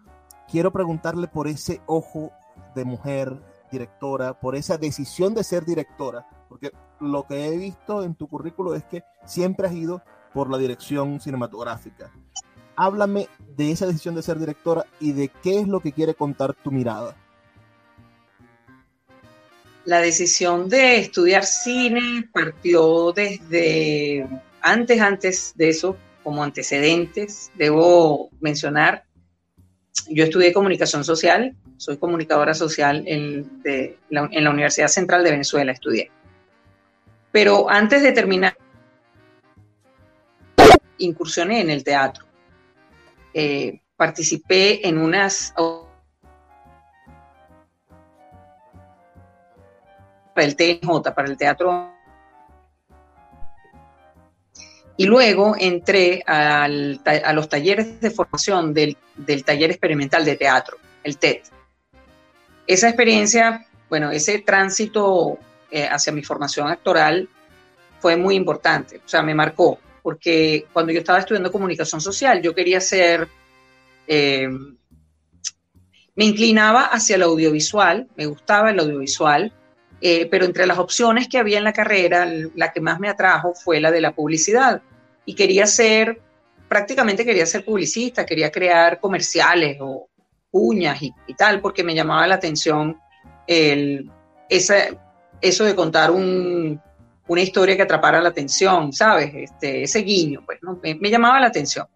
[0.46, 2.32] quiero preguntarle por ese ojo
[2.76, 3.36] de mujer
[3.72, 8.76] directora, por esa decisión de ser directora, porque lo que he visto en tu currículo
[8.76, 12.12] es que siempre has ido por la dirección cinematográfica
[12.76, 16.54] háblame de esa decisión de ser directora y de qué es lo que quiere contar
[16.54, 17.16] tu mirada.
[19.84, 24.26] La decisión de estudiar cine partió desde
[24.60, 29.04] antes, antes de eso, como antecedentes, debo mencionar,
[30.09, 33.62] yo estudié comunicación social, soy comunicadora social en,
[34.11, 36.11] la Universidad Central de Venezuela, estudié.
[37.32, 38.56] Pero antes de terminar,
[40.98, 42.26] incursioné en el teatro
[43.38, 45.52] eh, participé en unas
[50.35, 51.95] para el TNJ, para el teatro.
[54.96, 61.18] Y luego entré a los talleres de formación del, del, taller experimental de teatro, el
[61.18, 61.42] TED.
[62.66, 65.38] Esa experiencia, bueno, ese tránsito
[65.70, 67.28] eh, hacia mi formación actoral
[68.00, 72.54] fue muy importante, o sea, me marcó porque cuando yo estaba estudiando comunicación social, yo
[72.54, 73.26] quería ser,
[74.06, 74.48] eh,
[76.14, 79.52] me inclinaba hacia el audiovisual, me gustaba el audiovisual,
[80.00, 83.54] eh, pero entre las opciones que había en la carrera, la que más me atrajo
[83.54, 84.82] fue la de la publicidad.
[85.24, 86.20] Y quería ser,
[86.68, 90.09] prácticamente quería ser publicista, quería crear comerciales o
[90.50, 92.98] uñas y, tal, porque me llamaba la atención
[93.46, 94.11] el,
[94.48, 94.76] esa,
[95.40, 96.80] eso de contar un,
[97.28, 99.32] una historia que atrapara la atención, ¿sabes?
[99.35, 101.87] Este, ese guiño, pues, me, llamaba la atención.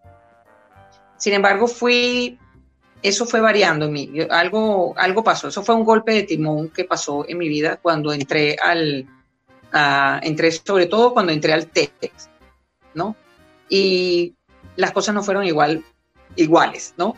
[1.17, 2.39] Sin embargo, fui,
[3.01, 6.85] eso fue variando en mí, algo, algo pasó, eso fue un golpe de timón que
[6.85, 9.07] pasó en mi vida cuando entré al,
[10.21, 12.29] entré sobre todo cuando entré al TEDx,
[12.93, 13.15] ¿no?
[13.69, 14.35] Y
[14.75, 15.83] las cosas no fueron igual,
[16.35, 17.15] iguales, ¿no?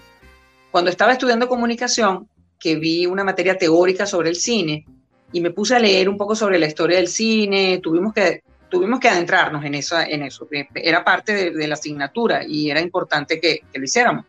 [0.72, 4.86] Cuando estaba estudiando comunicación, que vi una materia teórica sobre el cine,
[5.34, 9.00] y me puse a leer un poco sobre la historia del cine, tuvimos que, tuvimos
[9.00, 13.62] que adentrarnos en, esa, en eso, era parte de, la asignatura y era importante que,
[13.74, 14.26] lo hiciéramos.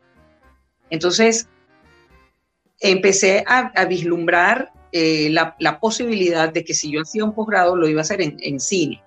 [0.90, 1.49] Entonces,
[2.81, 8.01] empecé a, vislumbrar eh, la, posibilidad de que si yo hacía un posgrado lo iba
[8.01, 9.03] a hacer en, cine.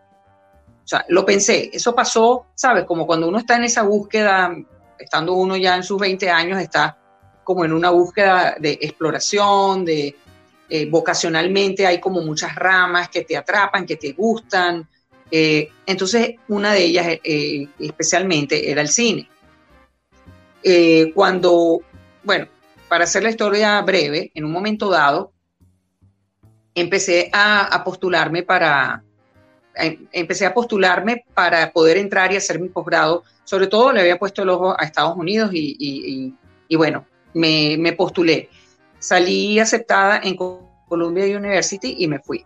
[0.83, 2.85] O sea, lo pensé, eso pasó, ¿sabes?
[2.85, 4.55] Como cuando uno está en esa búsqueda,
[4.97, 6.97] estando uno ya en sus 20 años, está
[7.43, 10.15] como en una búsqueda de exploración, de,
[10.69, 14.87] eh, vocacionalmente hay como muchas ramas que te atrapan, que te gustan.
[15.29, 17.07] Eh, entonces, una de ellas
[17.79, 19.29] especialmente era el cine.
[21.13, 21.81] Cuando,
[22.23, 22.47] bueno,
[22.87, 25.31] para hacer la historia breve, en un momento dado,
[26.75, 29.03] empecé a, postularme para,
[30.11, 33.23] empecé a postularme para poder entrar y hacer mi posgrado.
[33.43, 36.35] Sobre todo le había puesto el ojo a Estados Unidos y,
[36.75, 38.49] bueno, me, me postulé
[38.99, 42.45] salí aceptada en Columbia University y me fui.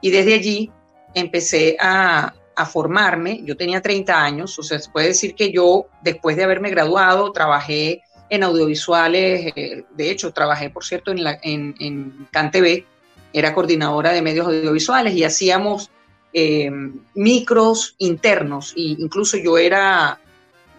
[0.00, 0.70] Y desde allí
[1.14, 2.34] empecé a,
[2.66, 3.42] formarme.
[3.44, 7.32] Yo tenía 30 años, o sea, se puede decir que yo, después de haberme graduado,
[7.32, 9.52] trabajé en audiovisuales.
[9.56, 12.84] Eh, de hecho, trabajé, por cierto, en, la, en, en CanTV,
[13.32, 15.90] era coordinadora de medios audiovisuales y hacíamos
[16.32, 16.70] eh,
[17.14, 18.72] micros internos.
[18.76, 20.20] E incluso yo era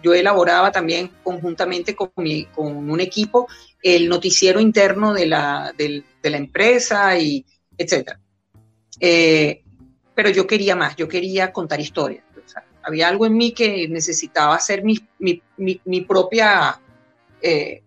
[0.03, 2.11] yo elaboraba también conjuntamente con,
[2.55, 3.47] con un equipo
[3.83, 7.45] el noticiero interno de la, de, la empresa y
[7.77, 8.19] etcétera.
[8.99, 9.63] Eh,
[10.15, 12.23] pero yo quería más, yo quería contar historias.
[12.83, 16.79] había algo en mí que necesitaba hacer mi, mi, mi, propia,
[17.41, 17.81] eh,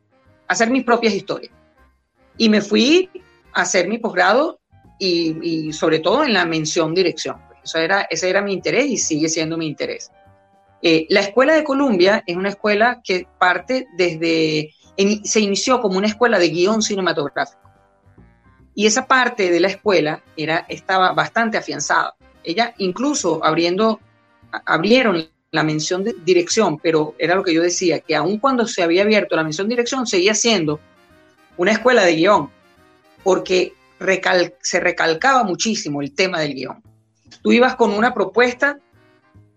[0.49, 1.53] hacer mis propias historias.
[2.37, 3.11] Y me fui
[3.53, 4.61] a hacer mi posgrado
[4.99, 7.41] y, y, sobre todo en la mención dirección.
[7.63, 10.11] Eso era, ese era mi interés y sigue siendo mi interés.
[10.87, 14.75] Eh, la Escuela de Columbia es una escuela que parte desde,
[15.25, 17.64] se inició como una escuela de guion cinematográfico.
[18.75, 22.15] Y esa parte de la escuela era, estaba bastante afianzada.
[22.43, 24.01] Ella incluso abriendo,
[24.67, 28.83] abrieron la mención de dirección, pero era lo que yo decía, que aun cuando se
[28.83, 30.81] había abierto la mención de dirección, seguía siendo
[31.57, 32.51] una escuela de guion,
[33.23, 33.73] porque
[34.61, 36.83] se recalcaba muchísimo el tema del guion.
[37.43, 38.79] Tú ibas con una propuesta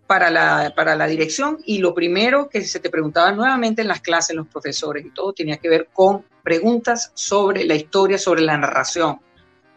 [0.05, 4.01] para la, para la dirección y lo primero que se te preguntaba nuevamente en las
[4.01, 8.57] clases, los profesores y todo, tenía que ver con preguntas sobre la historia, sobre la
[8.57, 9.19] narración.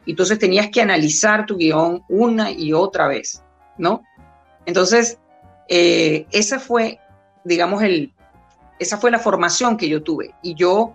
[0.06, 3.42] Entonces tenías que analizar tu guion una y otra vez,
[3.76, 4.04] ¿no?
[4.66, 5.18] Entonces,
[5.66, 7.00] eh, esa fue,
[7.42, 8.14] digamos, el,
[8.78, 10.33] esa fue la formación que yo tuve.
[10.44, 10.94] Y yo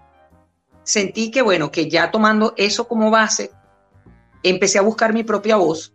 [0.83, 3.51] sentí que, bueno, que ya tomando eso como base,
[4.43, 5.91] empecé a buscar mi propia voz,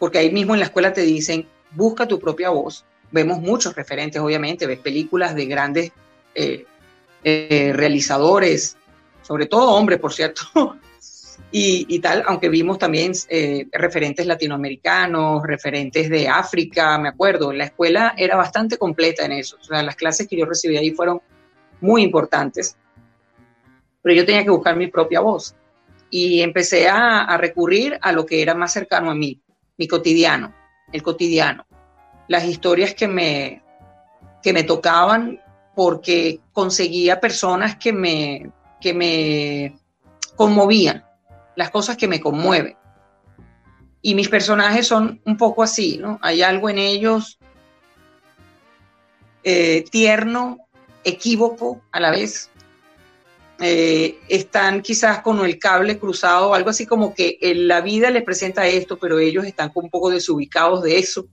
[0.00, 2.84] porque ahí mismo en la escuela te dicen, busca tu propia voz.
[3.12, 5.92] Vemos muchos referentes, obviamente, ves películas de grandes
[6.34, 6.66] eh,
[7.22, 8.78] eh, realizadores,
[9.30, 10.42] sobre todo hombres, por cierto,
[11.52, 18.12] y, tal, aunque vimos también eh, referentes latinoamericanos, referentes de África, me acuerdo, la escuela
[18.16, 21.20] era bastante completa en eso, o sea, las clases que yo recibí ahí fueron
[21.80, 22.76] muy importantes,
[24.02, 25.54] pero yo tenía que buscar mi propia voz.
[26.10, 29.40] Y empecé a recurrir a lo que era más cercano a mí,
[29.78, 30.52] mi cotidiano
[30.92, 31.64] el cotidiano,
[32.26, 33.62] las historias que me,
[34.42, 35.40] que me tocaban
[35.76, 39.78] porque conseguía personas que me, que me
[40.36, 41.04] conmovían,
[41.56, 42.76] las cosas que me conmueven.
[44.02, 46.18] Y mis personajes son un poco así, ¿no?
[46.22, 47.38] Hay algo en ellos
[49.42, 50.58] eh, tierno,
[51.04, 52.50] equívoco a la vez.
[53.58, 58.22] Eh, están quizás con el cable cruzado, algo así como que en la vida les
[58.22, 61.26] presenta esto, pero ellos están un poco desubicados de eso.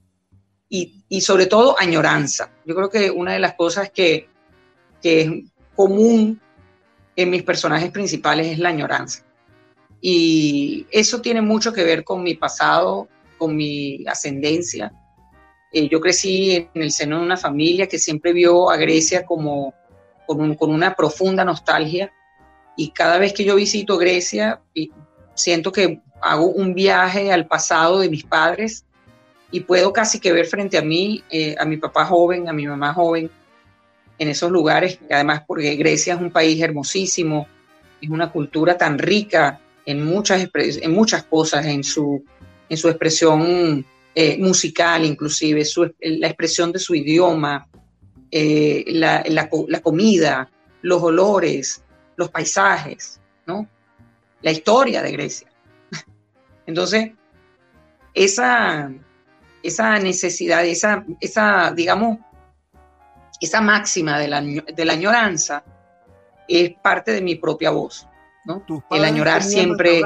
[0.68, 2.50] Y, y, sobre todo añoranza.
[2.66, 4.28] Yo creo que una de las cosas que,
[5.00, 5.30] que es
[5.74, 6.38] común
[7.18, 9.24] en mis personajes principales es la añoranza.
[10.00, 14.92] Y eso tiene mucho que ver con mi pasado, con mi ascendencia.
[15.72, 19.74] Eh, yo crecí en el seno de una familia que siempre vio a Grecia como
[20.28, 22.12] con, una profunda nostalgia
[22.76, 24.60] y cada vez que yo visito Grecia,
[25.34, 28.84] siento que hago un viaje al pasado de mis padres
[29.50, 32.68] y puedo casi que ver frente a mí, eh, a mi papá joven, a mi
[32.68, 33.28] mamá joven,
[34.18, 37.46] en esos lugares, además porque Grecia es un país hermosísimo,
[38.00, 42.24] es una cultura tan rica en muchas, en muchas cosas, en su,
[42.68, 45.62] en su expresión eh, musical inclusive,
[46.00, 47.68] la expresión de su idioma,
[48.30, 50.50] eh, la, la, comida,
[50.82, 51.82] los olores,
[52.16, 53.68] los paisajes, ¿no?
[54.42, 55.48] La historia de Grecia.
[56.66, 57.12] Entonces,
[58.12, 58.92] esa,
[59.62, 62.18] esa necesidad, esa, esa, digamos,
[63.40, 65.64] esa máxima de la, de la añoranza
[66.48, 68.06] es parte de mi propia voz,
[68.44, 68.64] ¿no?
[68.90, 70.02] El añorar siempre...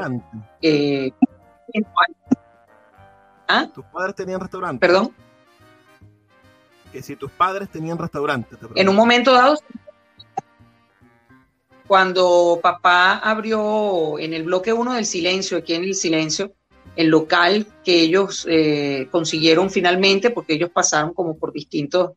[3.49, 3.69] ¿Ah?
[3.73, 4.81] ¿Tus padres tenían restaurante?
[4.81, 5.15] ¿Perdón?
[6.91, 8.57] Que si tus padres tenían restaurante.
[8.75, 9.59] en un momento dado,
[11.87, 16.53] cuando papá abrió en el bloque 1 del silencio, aquí en el silencio,
[16.97, 22.13] el local que ellos eh, consiguieron finalmente, porque ellos pasaron como por distintos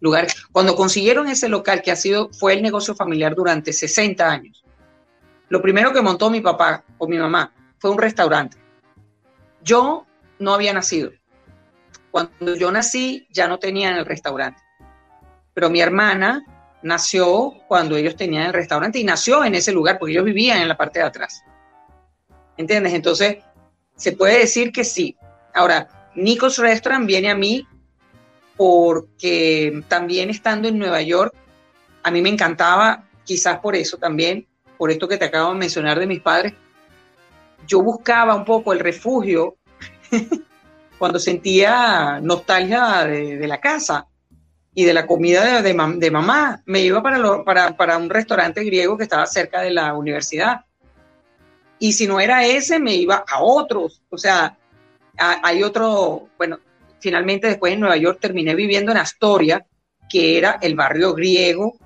[0.00, 0.34] lugares.
[0.52, 4.64] Cuando consiguieron ese local, que ha sido, fue el negocio familiar durante 60 años,
[5.48, 8.56] lo primero que montó mi papá o mi mamá fue un restaurante.
[9.62, 10.06] Yo
[10.38, 11.10] no había nacido.
[12.10, 14.62] Cuando yo nací ya no tenían el restaurante.
[15.52, 16.44] Pero mi hermana
[16.82, 20.68] nació cuando ellos tenían el restaurante y nació en ese lugar porque ellos vivían en
[20.68, 21.42] la parte de atrás.
[22.56, 22.94] ¿Entiendes?
[22.94, 23.38] Entonces,
[23.96, 25.16] se puede decir que sí.
[25.52, 27.66] Ahora, Nico's Restaurant viene a mí
[28.60, 31.34] porque también estando en Nueva York,
[32.02, 34.46] a mí me encantaba, quizás por eso también,
[34.76, 36.52] por esto que te acabo de mencionar de mis padres,
[37.66, 39.56] yo buscaba un poco el refugio
[40.98, 44.06] cuando sentía nostalgia de, la casa
[44.74, 49.24] y de la comida de, mamá, me iba para, para, un restaurante griego que estaba
[49.24, 50.66] cerca de la universidad.
[51.78, 54.02] Y si no era ese, me iba a otros.
[54.10, 54.58] O sea,
[55.16, 56.58] hay otro, bueno,
[57.00, 59.66] finalmente después en Nueva York terminé viviendo en Astoria,
[60.08, 61.76] que era el barrio griego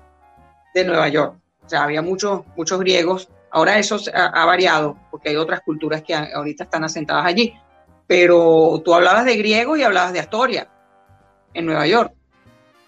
[0.73, 1.35] de Nueva York.
[1.65, 3.29] O sea, había muchos, muchos griegos.
[3.51, 7.53] Ahora eso ha variado, porque hay otras culturas que ahorita están asentadas allí
[8.07, 10.67] pero tú hablabas de griego y hablabas de Astoria,
[11.53, 12.13] en Nueva York.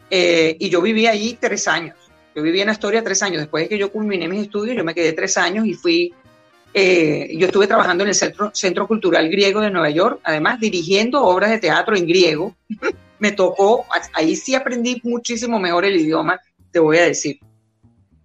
[0.10, 1.98] Eh, y yo viví allí tres años.
[2.36, 3.42] Yo viví en Astoria tres años.
[3.42, 6.14] Después de que yo culminé mis estudios, yo me quedé tres años y fui,
[6.80, 11.50] eh, yo estuve trabajando en el Centro, Cultural Griego de Nueva York, además dirigiendo obras
[11.50, 12.56] de teatro en griego.
[13.20, 17.40] me tocó, ahí sí aprendí muchísimo mejor el idioma, te voy a decir.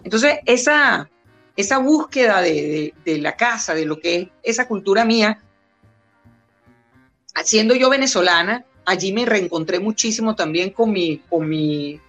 [0.05, 1.09] Entonces, esa,
[1.79, 5.41] búsqueda de, de la casa, de lo que es esa cultura mía,
[7.45, 12.01] siendo yo venezolana, allí me reencontré muchísimo también con mi, con mi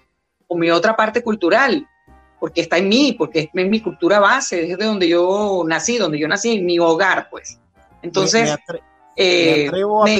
[0.74, 1.88] otra parte cultural,
[2.44, 6.20] porque está en mí, porque es mi cultura base, es de donde yo nací, donde
[6.20, 7.58] yo nací, en mi hogar, pues.
[8.02, 8.82] Entonces, me,
[9.16, 9.72] eh,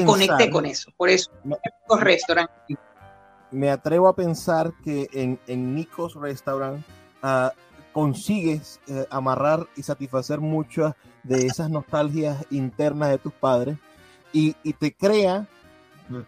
[0.06, 1.58] conecté con eso, por eso, me,
[2.00, 2.50] Restaurant.
[3.52, 6.82] Me atrevo a pensar que en, en Nico's Restaurant
[7.24, 7.50] uh,
[7.92, 10.94] consigues eh, amarrar y satisfacer muchas
[11.24, 13.78] de esas nostalgias internas de tus padres
[14.32, 15.46] y, te crea,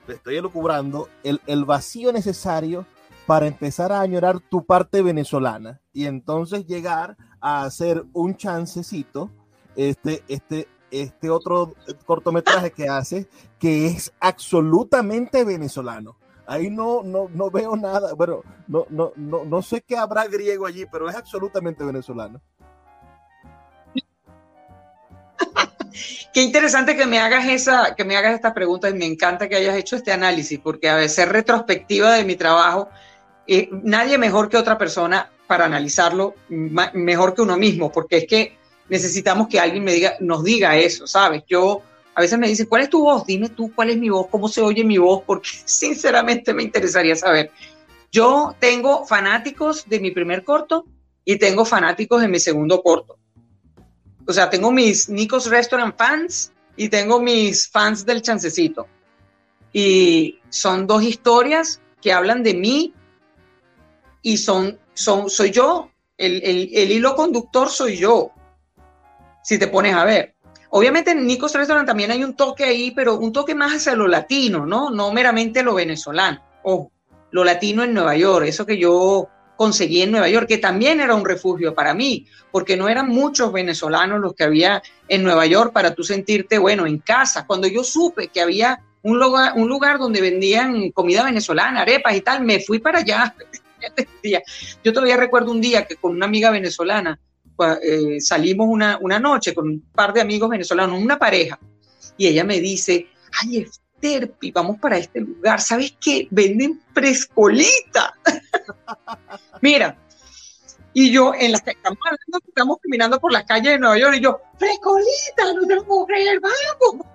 [0.05, 2.85] te estoy elucubrando, el, el vacío necesario
[3.25, 9.31] para empezar a añorar tu parte venezolana y entonces llegar a hacer un chancecito,
[9.75, 11.73] este, este, este otro
[12.05, 13.27] cortometraje que hace,
[13.59, 16.17] que es absolutamente venezolano.
[16.47, 20.67] Ahí no, no, no veo nada, bueno, no, no, no, no sé qué habrá griego
[20.67, 22.39] allí, pero es absolutamente venezolano.
[26.33, 29.55] Qué interesante que me hagas esa, que me hagas esta pregunta y me encanta que
[29.55, 32.89] hayas hecho este análisis, porque a veces retrospectiva de mi trabajo,
[33.47, 38.57] eh, nadie mejor que otra persona para analizarlo, mejor que uno mismo, porque es que
[38.89, 41.43] necesitamos que alguien me diga, nos diga eso, ¿sabes?
[41.47, 41.81] Yo
[42.15, 43.25] a veces me dicen, ¿cuál es tu voz?
[43.25, 47.15] Dime tú cuál es mi voz, cómo se oye mi voz, porque sinceramente me interesaría
[47.15, 47.51] saber.
[48.11, 50.85] Yo tengo fanáticos de mi primer corto
[51.23, 53.17] y tengo fanáticos de mi segundo corto
[54.27, 58.87] o sea, tengo mis Nicos Restaurant fans y tengo mis fans del chancecito.
[59.71, 62.93] Y son dos historias que hablan de mí
[64.25, 65.91] y son, son, soy yo.
[66.17, 68.31] El, el, hilo conductor soy yo.
[69.43, 70.33] Si te pones a ver.
[70.71, 74.07] Obviamente en Nicos Restaurant también hay un toque ahí, pero un toque más hacia lo
[74.07, 74.89] latino, ¿no?
[74.89, 76.41] No meramente lo venezolano.
[76.63, 76.91] o
[77.29, 81.13] lo latino en Nueva York, eso que yo conseguí en Nueva York, que también era
[81.13, 85.71] un refugio para mí, porque no eran muchos venezolanos los que había en Nueva York
[85.71, 87.45] para tú sentirte, bueno, en casa.
[87.45, 92.21] Cuando yo supe que había un lugar, un lugar donde vendían comida venezolana, arepas y
[92.21, 93.35] tal, me fui para allá.
[94.83, 97.19] Yo todavía recuerdo un día que con una amiga venezolana
[97.81, 101.59] eh, salimos una, una noche con un par de amigos venezolanos, una pareja,
[102.17, 103.07] y ella me dice,
[103.41, 103.65] ay,
[103.99, 105.61] Terpi, vamos para este lugar.
[105.61, 106.27] ¿Sabes qué?
[106.29, 108.13] Venden frescolita.
[109.61, 109.97] Mira,
[110.93, 111.97] y yo en la estamos
[112.47, 117.05] estamos caminando por las calles de Nueva York y yo, frescolita, no te creer, vamos.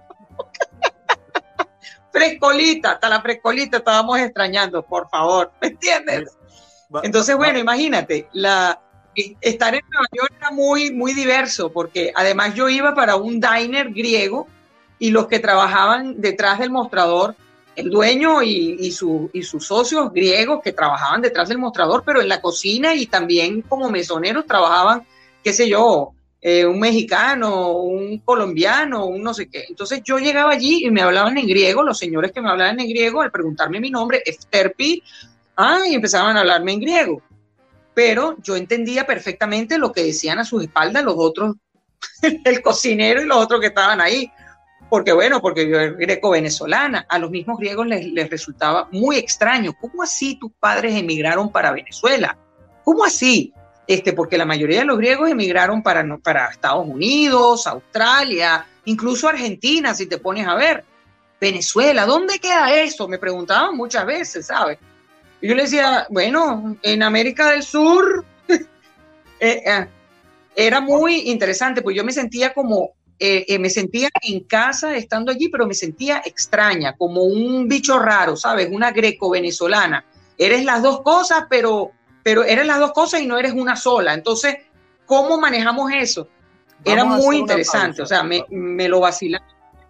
[2.12, 6.36] frescolita, hasta la frescolita estábamos extrañando, por favor, ¿me entiendes?
[7.02, 8.80] Entonces, bueno, imagínate, la,
[9.40, 13.90] estar en Nueva York era muy, muy diverso, porque además yo iba para un diner
[13.90, 14.46] griego
[14.98, 17.34] y los que trabajaban detrás del mostrador,
[17.76, 18.88] el dueño y, y,
[19.32, 23.62] y sus socios griegos que trabajaban detrás del mostrador, pero en la cocina y también
[23.62, 25.06] como mesoneros trabajaban,
[25.42, 26.12] qué sé yo,
[26.42, 29.66] eh, un mexicano, un colombiano, un no sé qué.
[29.68, 32.88] Entonces yo llegaba allí y me hablaban en griego, los señores que me hablaban en
[32.88, 35.02] griego, al preguntarme mi nombre, Efterpi,
[35.60, 37.22] ah, y empezaban a hablarme en griego.
[37.94, 41.56] Pero yo entendía perfectamente lo que decían a sus espaldas los otros,
[42.44, 44.30] el cocinero y los otros que estaban ahí.
[44.88, 49.72] Porque bueno, porque yo era greco-venezolana, a los mismos griegos les, les resultaba muy extraño.
[49.80, 52.36] ¿Cómo así tus padres emigraron para Venezuela?
[52.82, 53.52] ¿Cómo así?
[53.86, 59.94] Este, porque la mayoría de los griegos emigraron para, para Estados Unidos, Australia, incluso Argentina,
[59.94, 60.84] si te pones a ver.
[61.40, 63.08] Venezuela, ¿dónde queda eso?
[63.08, 64.78] Me preguntaban muchas veces, ¿sabes?
[65.40, 68.62] Y yo le decía, bueno, en América del Sur eh,
[69.40, 69.88] eh,
[70.54, 75.48] era muy interesante, pues yo me sentía como, eh, me sentía en casa estando allí,
[75.48, 78.68] pero me sentía extraña, como un bicho raro, ¿sabes?
[78.70, 80.04] Una greco-venezolana.
[80.36, 84.14] Eres las dos cosas, pero pero eres las dos cosas y no eres una sola.
[84.14, 84.56] Entonces,
[85.06, 86.28] ¿cómo manejamos eso?
[86.84, 89.44] Era muy interesante, o sea, me, me lo vacilaba,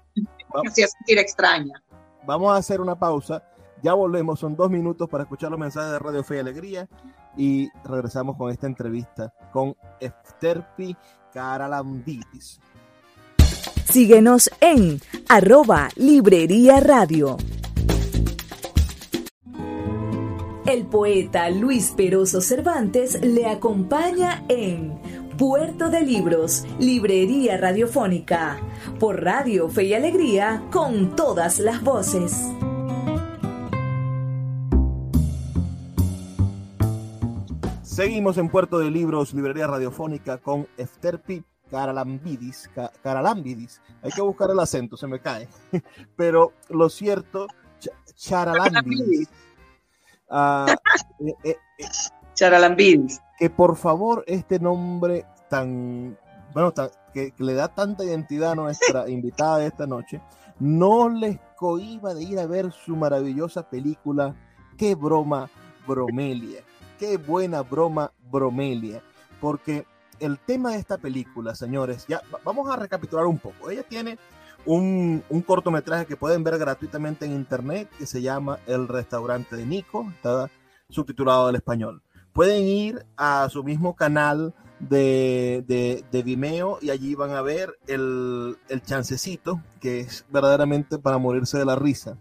[0.17, 1.81] me hacía sentir extraña.
[2.25, 3.43] Vamos a hacer una pausa,
[3.83, 6.89] ya volvemos, son dos minutos para escuchar los mensajes de Radio Fe y Alegría
[7.37, 10.97] y regresamos con esta entrevista con Efterpi
[11.33, 12.61] Caralambidis.
[13.85, 17.37] Síguenos en arroba Librería Radio.
[20.67, 25.01] El poeta Luis Peroso Cervantes le acompaña en
[25.37, 28.61] Puerto de Libros, Librería Radiofónica,
[29.01, 32.47] por Radio Fe y Alegría, con todas las voces.
[38.01, 42.71] Seguimos en Puerto de Libros, Librería Radiofónica, con Efterpi Caralambidis,
[43.03, 43.83] Caralambidis.
[44.03, 45.47] Hay que buscar el acento, se me cae.
[46.17, 47.47] Pero lo cierto,
[48.15, 49.29] Charalambidis
[50.31, 50.71] Uh,
[51.27, 51.57] eh, eh,
[53.39, 56.17] Que por favor este nombre tan,
[56.55, 56.73] bueno,
[57.13, 60.23] que, le da tanta identidad a nuestra invitada de esta noche,
[60.59, 64.35] no les cohiba de ir a ver su maravillosa película,
[64.79, 65.51] Qué broma,
[65.87, 66.65] Bromelia.
[67.01, 69.03] Qué buena broma, Bromelia.
[69.41, 69.87] Porque
[70.19, 73.71] el tema de esta película, señores, ya vamos a recapitular un poco.
[73.71, 74.19] Ella tiene
[74.67, 80.13] un, cortometraje que pueden ver gratuitamente en internet que se llama El restaurante de Nico,
[80.15, 80.51] está
[80.91, 82.03] subtitulado al español.
[82.35, 85.65] Pueden ir a su mismo canal de,
[86.11, 91.57] de, Vimeo y allí van a ver el, el, chancecito, que es verdaderamente para morirse
[91.57, 92.19] de la risa.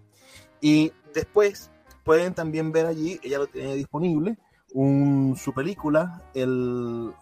[0.61, 1.69] Y después
[2.05, 4.37] pueden también ver allí, ella lo tiene disponible,
[4.73, 7.13] un, su película, el,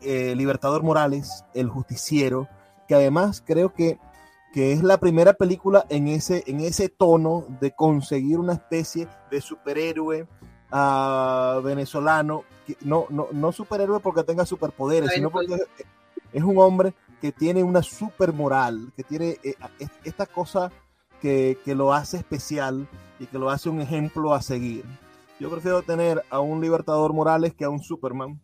[0.00, 2.48] el Libertador Morales, El Justiciero,
[2.88, 3.98] que además creo que
[4.54, 9.40] que es la primera película en ese, en ese tono de conseguir una especie de
[9.40, 10.28] superhéroe
[10.70, 15.56] uh, venezolano, que, no, no, no superhéroe porque tenga superpoderes, sino porque
[16.32, 19.56] es, un hombre que tiene una super moral, que tiene eh,
[20.04, 20.70] esta cosa
[21.20, 22.86] que, que, lo hace especial
[23.18, 24.84] y que lo hace un ejemplo a seguir.
[25.40, 28.40] Yo prefiero tener a un Libertador Morales que a un Superman,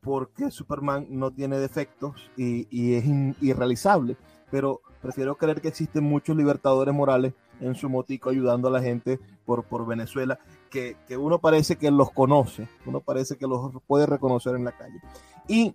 [0.00, 3.04] porque Superman no tiene defectos y, y es
[3.40, 4.16] irrealizable,
[4.50, 9.18] pero prefiero creer que existen muchos libertadores morales en su motico ayudando a la gente
[9.44, 10.38] por, por Venezuela,
[10.70, 14.72] que, que, uno parece que los conoce, uno parece que los puede reconocer en la
[14.72, 15.00] calle.
[15.48, 15.74] Y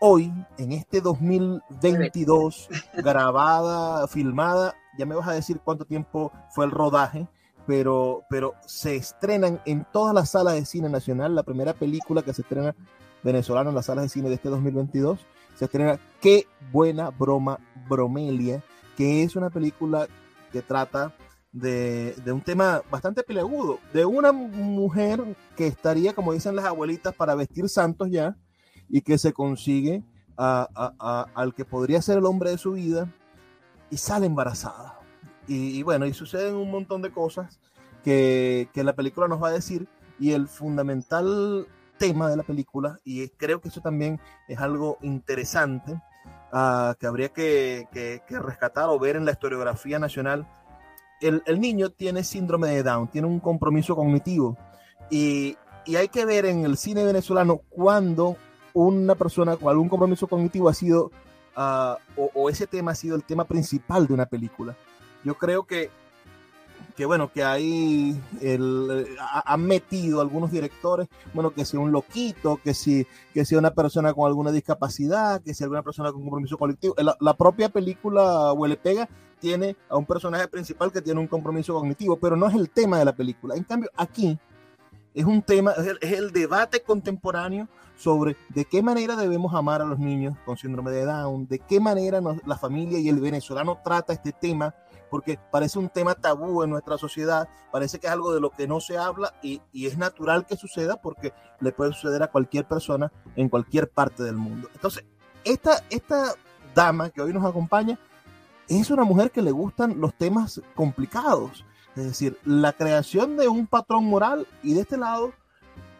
[0.00, 6.70] hoy, en este 2022, grabada, filmada, ya me vas a decir cuánto tiempo fue el
[6.70, 7.28] rodaje,
[7.66, 12.32] pero, pero se estrenan en todas las salas de cine nacional, la primera película que
[12.32, 12.74] se estrena
[13.22, 15.18] venezolana en las salas de cine de este 2022
[15.56, 17.58] se estrena Qué buena broma,
[17.88, 18.62] Bromelia,
[18.96, 20.06] que es una película
[20.52, 21.14] que trata
[21.52, 25.22] de, un tema bastante peleagudo, de una mujer
[25.56, 28.36] que estaría, como dicen las abuelitas, para vestir santos ya,
[28.88, 30.02] y que se consigue
[30.36, 33.10] al que podría ser el hombre de su vida
[33.90, 34.95] y sale embarazada.
[35.48, 37.60] Y, bueno, y suceden un montón de cosas
[38.02, 39.86] que, que la película nos va a decir,
[40.18, 41.66] y el fundamental
[41.98, 45.92] tema de la película y creo que eso también es algo interesante
[46.52, 50.46] uh, que habría que, que, rescatar o ver en la historiografía nacional.
[51.20, 54.56] El, el, niño tiene síndrome de Down, tiene un compromiso cognitivo
[55.10, 58.36] y, y hay que ver en el cine venezolano cuando
[58.74, 61.10] una persona con algún compromiso cognitivo ha sido,
[61.56, 64.76] uh, o, o, ese tema ha sido el tema principal de una película.
[65.26, 65.90] Yo creo que
[66.94, 72.72] que bueno, que hay, el, han metido algunos directores, bueno, que sea un loquito, que
[72.72, 76.94] si, que sea una persona con alguna discapacidad, que sea alguna persona con compromiso colectivo.
[77.20, 82.16] La, propia película Huele Pega tiene a un personaje principal que tiene un compromiso cognitivo,
[82.16, 83.56] pero no es el tema de la película.
[83.56, 84.38] En cambio, aquí
[85.16, 89.98] es un tema, es el, debate contemporáneo sobre de qué manera debemos amar a los
[89.98, 94.32] niños con síndrome de Down, de qué manera la familia y el venezolano trata este
[94.32, 94.74] tema,
[95.10, 98.66] porque parece un tema tabú en nuestra sociedad, parece que es algo de lo que
[98.66, 102.66] no se habla y, y es natural que suceda porque le puede suceder a cualquier
[102.66, 104.68] persona en cualquier parte del mundo.
[104.74, 105.04] Entonces,
[105.44, 106.34] esta, esta
[106.74, 107.98] dama que hoy nos acompaña
[108.68, 111.64] es una mujer que le gustan los temas complicados
[111.96, 115.32] es decir, la creación de un patrón moral y de este lado,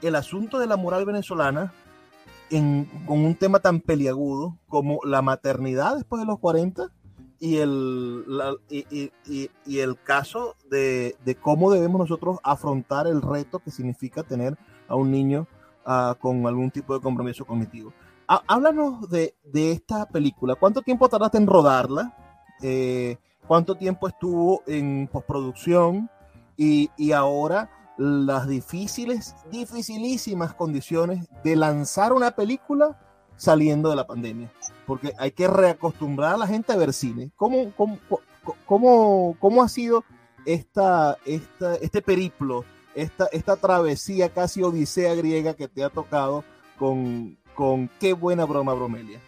[0.02, 1.72] el asunto de la moral venezolana
[2.50, 6.92] con un tema tan peliagudo como la maternidad después de los 40
[7.38, 8.24] y el,
[8.68, 14.56] y, el caso de, cómo debemos nosotros afrontar el reto que significa tener
[14.88, 15.46] a un niño
[15.84, 17.92] ah, con algún tipo de compromiso cognitivo.
[18.26, 20.54] háblanos de, esta película.
[20.54, 22.16] ¿Cuánto tiempo tardaste en rodarla?
[22.62, 26.10] Eh, cuánto tiempo estuvo en postproducción
[26.56, 32.98] y, y ahora las difíciles, dificilísimas condiciones de lanzar una película
[33.36, 34.50] saliendo de la pandemia.
[34.86, 37.30] Porque hay que reacostumbrar a la gente a ver cine.
[37.36, 37.98] ¿Cómo, cómo,
[38.66, 40.04] cómo, cómo ha sido
[40.44, 42.64] esta, esta, este periplo,
[42.94, 46.44] esta, esta travesía casi odisea griega que te ha tocado
[46.78, 49.20] con, con qué buena broma, Bromelia?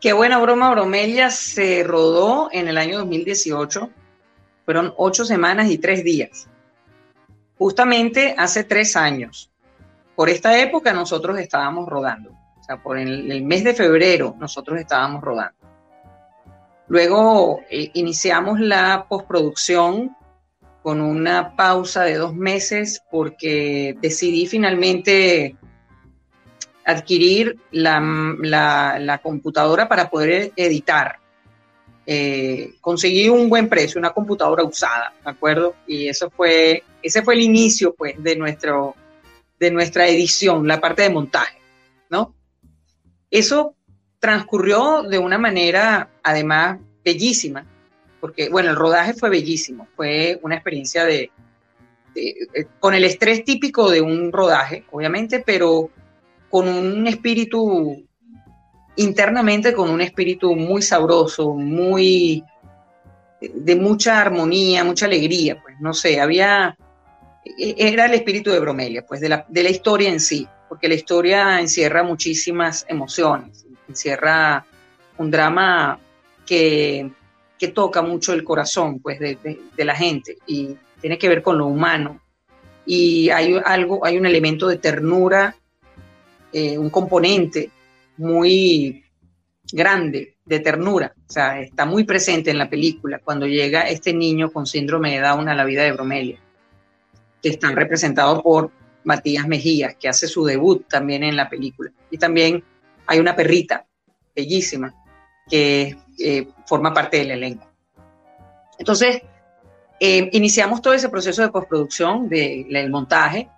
[0.00, 3.90] Qué buena broma, Bromelia se rodó en el año 2018.
[4.64, 6.48] Fueron ocho semanas y tres días.
[7.58, 9.50] Justamente hace tres años.
[10.14, 12.30] Por esta época nosotros estábamos rodando.
[12.58, 15.56] O sea, por el, mes de febrero nosotros estábamos rodando.
[16.88, 20.16] Luego eh, iniciamos la postproducción
[20.82, 25.56] con una pausa de dos meses porque decidí finalmente
[26.88, 31.18] adquirir la, computadora para poder editar.
[32.10, 35.74] Eh, conseguí un buen precio, una computadora usada, ¿de acuerdo?
[35.86, 38.94] Y eso fue, ese fue el inicio, pues, de, nuestro,
[39.60, 41.58] de nuestra edición, la parte de montaje,
[42.08, 42.34] ¿no?
[43.30, 43.74] Eso
[44.20, 47.66] transcurrió de una manera, además, bellísima,
[48.22, 51.30] porque, bueno, el rodaje fue bellísimo, fue una experiencia de,
[52.14, 55.90] de con el estrés típico de un rodaje, obviamente, pero
[56.48, 58.02] con un espíritu,
[58.98, 62.44] internamente con un espíritu muy sabroso, muy
[63.40, 66.76] de mucha armonía, mucha alegría, pues no sé, había,
[67.44, 71.60] e, era el espíritu de Bromelia, pues de la, historia en sí, porque la historia
[71.60, 74.64] encierra muchísimas emociones, encierra
[75.16, 75.98] un drama
[76.44, 77.10] que,
[77.58, 79.38] que toca mucho el corazón, pues, de,
[79.76, 82.20] de, la gente y tiene que ver con lo humano.
[82.84, 85.54] Y hay algo, hay un elemento de ternura
[86.50, 87.70] eh, un componente
[88.18, 89.04] muy
[89.72, 94.50] grande de ternura, o sea, está muy presente en la película cuando llega este niño
[94.50, 96.38] con síndrome de Down a la vida de Bromelia,
[97.42, 98.70] que están representados por
[99.04, 101.90] Matías Mejías, que hace su debut también en la película.
[102.10, 102.64] Y también
[103.06, 103.86] hay una perrita
[104.34, 104.94] bellísima
[105.48, 107.66] que eh, forma parte del elenco.
[108.78, 109.22] Entonces,
[110.00, 113.48] eh, iniciamos todo ese proceso de postproducción, del montaje,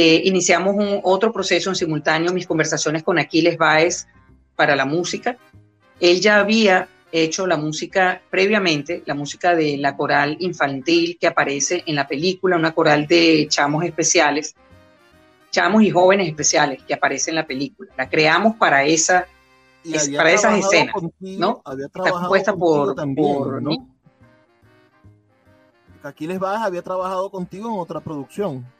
[0.00, 4.06] eh, iniciamos un, otro proceso en simultáneo, mis conversaciones con Aquiles Báez
[4.54, 5.36] para la música.
[5.98, 11.82] Él ya había hecho la música previamente, la música de la coral infantil que aparece
[11.84, 14.54] en la película, una coral de chamos especiales,
[15.50, 17.90] chamos y jóvenes especiales que aparece en la película.
[17.98, 19.26] La creamos para esa
[20.16, 21.60] para esas escenas, ¿no?
[21.76, 23.72] Está compuesta por, por ¿no?
[26.04, 28.77] Aquiles Báez había trabajado contigo en otra producción.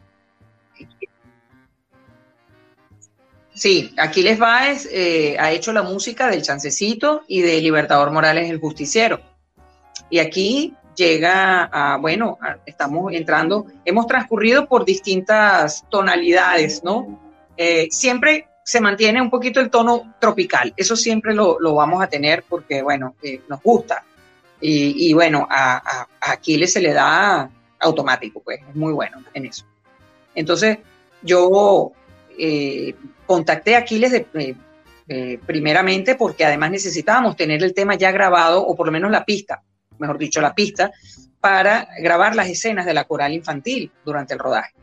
[3.58, 8.60] Sí, Aquiles Báez eh, ha hecho la música del Chancecito y de Libertador Morales el
[8.60, 9.20] Justiciero.
[10.08, 17.20] Y aquí llega a, bueno, estamos entrando, hemos transcurrido por distintas tonalidades, ¿no?
[17.56, 22.44] Eh, siempre se mantiene un poquito el tono tropical, eso siempre lo, vamos a tener
[22.48, 24.04] porque, bueno, eh, nos gusta.
[24.60, 27.48] Y, bueno, a, a, Aquiles se le da
[27.80, 29.64] automático, pues, es muy bueno en eso.
[30.39, 30.78] Entonces,
[31.20, 31.91] yo
[32.39, 32.95] eh,
[33.26, 34.55] contacté a Aquiles de, eh,
[35.09, 39.24] eh, primeramente porque además necesitábamos tener el tema ya grabado, o por lo menos la
[39.24, 39.64] pista,
[39.99, 40.93] mejor dicho, la pista,
[41.41, 44.74] para grabar las escenas de la coral infantil durante el rodaje.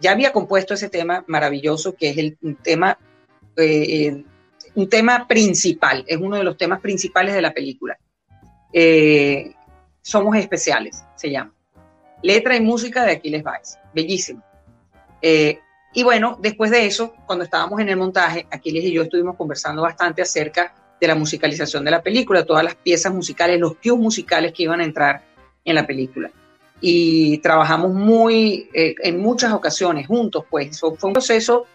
[0.00, 2.98] Ya había compuesto ese tema maravilloso que es el tema,
[4.74, 7.98] un tema principal, es uno de los temas principales de la película.
[10.00, 11.52] Somos Especiales, se llama.
[12.22, 13.78] Letra y música de Aquiles Baez.
[13.94, 14.42] Bellísimo.
[15.22, 15.60] Eh,
[15.94, 19.82] y bueno, después de eso, cuando estábamos en el montaje, Aquiles y yo estuvimos conversando
[19.82, 24.52] bastante acerca de la musicalización de la película, todas las piezas musicales, los cues musicales
[24.52, 25.22] que iban a entrar
[25.64, 26.30] en la película.
[26.80, 30.80] Y trabajamos muy, eh, en muchas ocasiones juntos, pues.
[30.80, 31.66] fue un proceso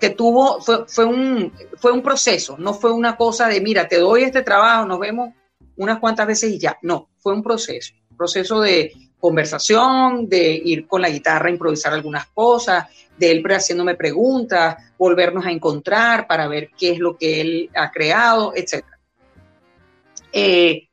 [0.00, 3.98] que tuvo, fue, fue, un, fue un proceso, no fue una cosa de, mira, te
[3.98, 5.34] doy este trabajo, nos vemos
[5.76, 6.78] unas cuantas veces y ya.
[6.82, 12.26] No, fue un proceso, proceso de conversación, de ir con la guitarra a improvisar algunas
[12.26, 17.70] cosas, de él haciéndome preguntas, volvernos a encontrar para ver qué es lo que él
[17.74, 18.84] ha creado, etc.
[20.32, 20.88] Eh,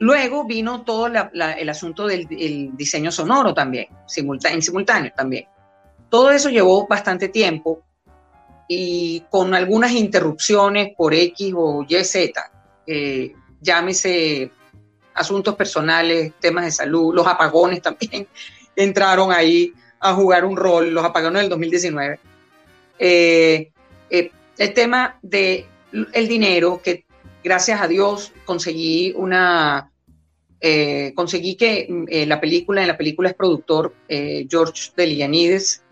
[0.00, 5.46] luego vino todo el asunto del diseño sonoro también, en simultáneo también.
[6.08, 7.82] Todo eso llevó bastante tiempo
[8.68, 12.50] y con algunas interrupciones por X o Y, Z,
[12.86, 14.50] eh, llámese
[15.16, 18.28] asuntos personales, temas de salud, los apagones también
[18.76, 22.20] entraron ahí a jugar un rol, los apagones del 2019.
[22.98, 23.70] Eh,
[24.10, 25.66] eh, el tema de
[26.12, 27.04] el dinero, que
[27.42, 29.90] gracias a Dios conseguí una,
[30.60, 31.88] eh, conseguí que
[32.26, 35.82] la película, en la película es productor George Delianides,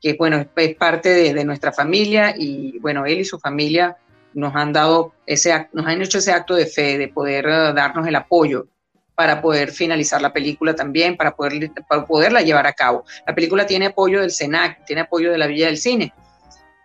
[0.00, 3.96] que bueno, es, parte de, nuestra familia y bueno, él y su familia
[4.36, 8.14] nos han dado ese, nos han hecho ese acto de fe de poder darnos el
[8.14, 8.66] apoyo
[9.14, 13.04] para poder finalizar la película también, para, poder, para poderla llevar a cabo.
[13.26, 16.12] La película tiene apoyo del SENAC, tiene apoyo de la Villa del Cine,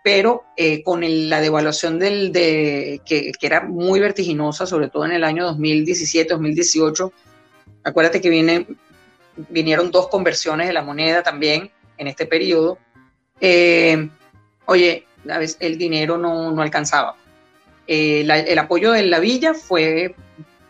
[0.02, 5.12] pero eh, con la devaluación del, de, que, que, era muy vertiginosa, sobre todo en
[5.12, 7.12] el año 2017-2018,
[7.84, 8.66] acuérdate que viene,
[9.50, 12.78] vinieron dos conversiones de la moneda también en este periodo.
[13.42, 14.08] Eh,
[14.64, 17.16] oye, a veces el dinero no, no alcanzaba.
[17.94, 20.14] Eh, el apoyo de la villa fue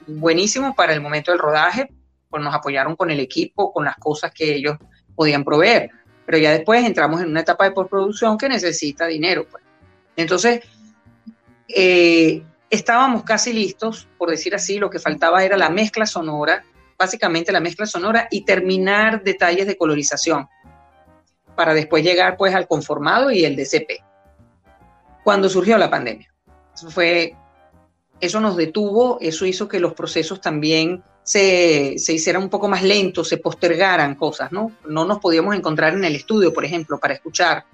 [0.08, 1.88] buenísimo para el momento del rodaje,
[2.28, 4.76] pues nos apoyaron con el equipo, con las cosas que ellos
[5.14, 5.90] podían proveer.
[6.26, 9.46] Pero ya después entramos en una etapa de postproducción que necesita dinero.
[9.48, 9.62] Pues.
[10.16, 10.64] Entonces,
[11.68, 16.64] eh, estábamos casi listos, por decir así, lo que faltaba era la mezcla sonora,
[16.98, 20.48] básicamente la mezcla sonora y terminar detalles de colorización
[21.54, 24.02] para después llegar pues al conformado y el DCP.
[25.22, 26.31] Cuando surgió la pandemia.
[26.90, 27.36] Fue
[28.22, 32.84] eso nos detuvo, eso hizo que los procesos también se, se, hicieran un poco más
[32.84, 34.70] lentos, se postergaran cosas, ¿no?
[34.88, 37.64] No nos podíamos encontrar en el estudio, por ejemplo, para escuchar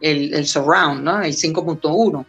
[0.00, 1.22] el, el surround, ¿no?
[1.22, 2.26] El 5.1.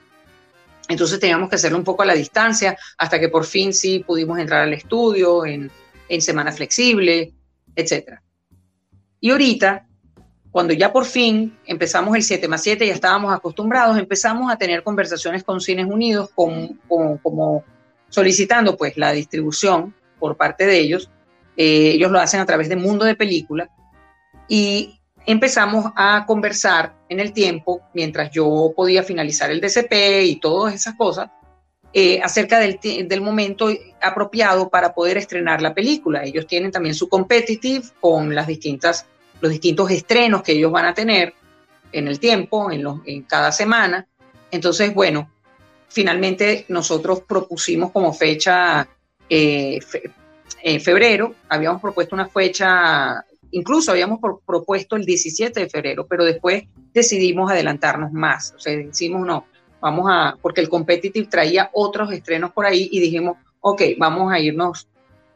[0.87, 4.37] Entonces teníamos que hacerlo un poco a la distancia hasta que por fin sí pudimos
[4.37, 5.71] entrar al estudio en,
[6.09, 7.33] en semana flexible,
[7.75, 8.19] etc.
[9.19, 9.87] Y ahorita
[10.51, 14.83] cuando ya por fin empezamos el 7 más 7, ya estábamos acostumbrados, empezamos a tener
[14.83, 17.63] conversaciones con Cines Unidos, como
[18.09, 21.09] solicitando pues la distribución por parte de ellos.
[21.57, 23.69] Eh, ellos lo hacen a través de Mundo de Película
[24.47, 30.73] y empezamos a conversar en el tiempo, mientras yo podía finalizar el DCP y todas
[30.73, 31.29] esas cosas,
[31.93, 33.69] eh, acerca del, del, momento
[34.01, 36.23] apropiado para poder estrenar la película.
[36.23, 39.05] Ellos tienen también su competitive con las distintas
[39.41, 41.33] los distintos estrenos que ellos van a tener
[41.91, 44.07] en el tiempo, en, los, en cada semana.
[44.49, 45.29] Entonces, bueno,
[45.89, 48.87] finalmente nosotros propusimos como fecha
[49.29, 49.79] eh,
[50.63, 56.65] en febrero, habíamos propuesto una fecha, incluso habíamos propuesto el 17 de febrero, pero después
[56.93, 58.53] decidimos adelantarnos más.
[58.55, 59.45] O sea, decimos no,
[59.79, 64.39] vamos a, porque el competitive traía otros estrenos por ahí y dijimos, ok, vamos a
[64.39, 64.87] irnos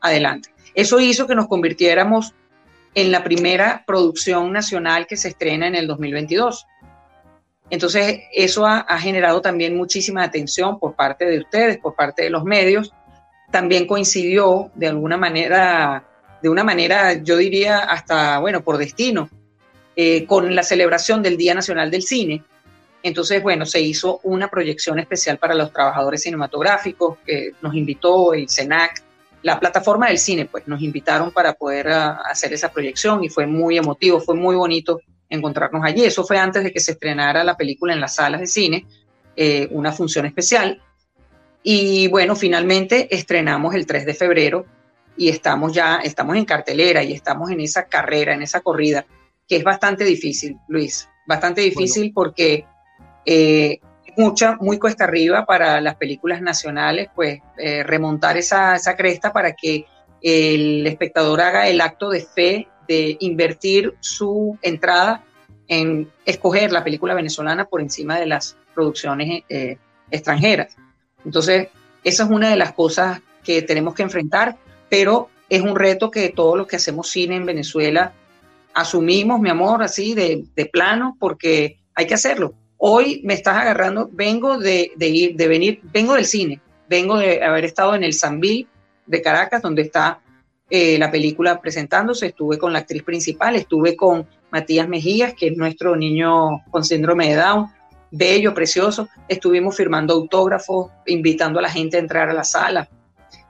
[0.02, 0.50] adelante.
[0.74, 2.34] Eso hizo que nos convirtiéramos
[2.96, 6.66] en la primera producción nacional que se estrena en el 2022.
[7.70, 12.46] Entonces, eso ha, generado también muchísima atención por parte de ustedes, por parte de los
[12.46, 12.94] medios.
[13.52, 16.06] También coincidió de alguna manera,
[16.42, 19.30] de una manera, yo diría hasta, bueno, por destino,
[19.96, 22.44] eh, con la celebración del Día Nacional del Cine.
[23.04, 28.50] Entonces, bueno, se hizo una proyección especial para los trabajadores cinematográficos, que nos invitó el
[28.50, 29.04] CENAC,
[29.46, 33.46] la plataforma del cine, pues nos invitaron para poder ah, hacer esa proyección y fue
[33.46, 36.04] muy emotivo, fue muy bonito encontrarnos allí.
[36.04, 38.88] Eso fue antes de que se estrenara la película en las salas de cine,
[39.36, 40.82] eh, una función especial.
[41.62, 44.66] Y bueno, finalmente estrenamos el 3 de febrero
[45.16, 49.06] y estamos ya, estamos en cartelera y estamos en esa carrera, en esa corrida,
[49.48, 52.66] que es bastante difícil, Luis, bastante difícil porque
[53.24, 53.80] eh,
[54.18, 59.54] mucha, muy cuesta arriba para las películas nacionales, pues eh, remontar esa, esa cresta para
[59.54, 59.86] que
[60.22, 65.24] el espectador haga el acto de fe de invertir su entrada
[65.68, 69.78] en escoger la película venezolana por encima de las producciones eh,
[70.12, 70.76] extranjeras.
[71.24, 71.70] Entonces,
[72.04, 74.58] esa es una de las cosas que tenemos que enfrentar,
[74.90, 78.14] pero es un reto que todos los que hacemos cine en Venezuela
[78.74, 82.54] asumimos, mi amor, así de, de plano, porque hay que hacerlo.
[82.88, 87.66] Hoy me estás agarrando, vengo de, ir, de venir, vengo del cine, vengo de haber
[87.66, 88.68] estado en el Sambil
[89.08, 90.20] de Caracas, donde está
[90.70, 95.58] eh, la película presentándose, estuve con la actriz principal, estuve con Matías Mejías, que es
[95.58, 97.66] nuestro niño con síndrome de Down,
[98.12, 102.88] bello, precioso, estuvimos firmando autógrafos, invitando a la gente a entrar a la sala,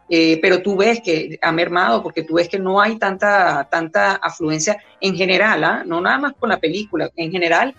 [0.08, 4.14] eh, pero tú ves que ha mermado porque tú ves que no hay tanta, tanta
[4.14, 5.84] afluencia en general, ¿ah?
[5.86, 7.76] no nada más con la película, en general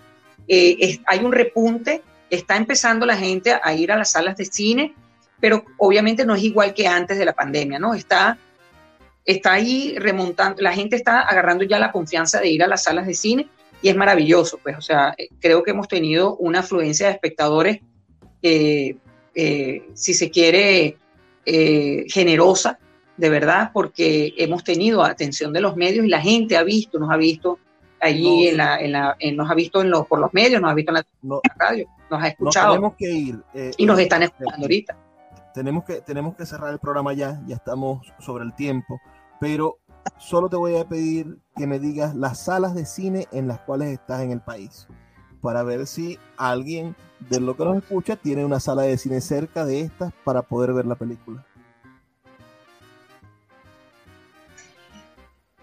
[0.47, 4.93] eh, hay un repunte, está empezando la gente a ir a las salas de cine,
[5.39, 7.93] pero obviamente no es igual que antes de la pandemia, ¿no?
[7.93, 8.37] Está,
[9.25, 13.07] está ahí remontando, la gente está agarrando ya la confianza de ir a las salas
[13.07, 13.47] de cine
[13.81, 17.81] y es maravilloso, pues, o sea, eh, creo que hemos tenido una afluencia de espectadores,
[18.41, 20.97] si se quiere,
[21.49, 22.77] eh, generosa,
[23.15, 27.09] de verdad, porque hemos tenido atención de los medios y la gente ha visto, nos
[27.09, 27.57] ha visto
[27.99, 30.73] allí en la, en la nos ha visto en los, por los medios, nos ha
[30.73, 32.73] visto en la, radio, nos ha escuchado.
[32.73, 33.43] tenemos que ir.
[33.53, 34.97] Eh, y nos eh, están escuchando ahorita.
[35.53, 38.99] Tenemos que, tenemos que cerrar el programa ya, ya estamos sobre el tiempo,
[39.39, 39.79] pero
[40.17, 43.89] solo te voy a pedir que me digas las salas de cine en las cuales
[43.89, 44.87] estás en el país,
[45.41, 46.95] para ver si alguien
[47.29, 50.73] de lo que nos escucha tiene una sala de cine cerca de estas para poder
[50.73, 51.45] ver la película.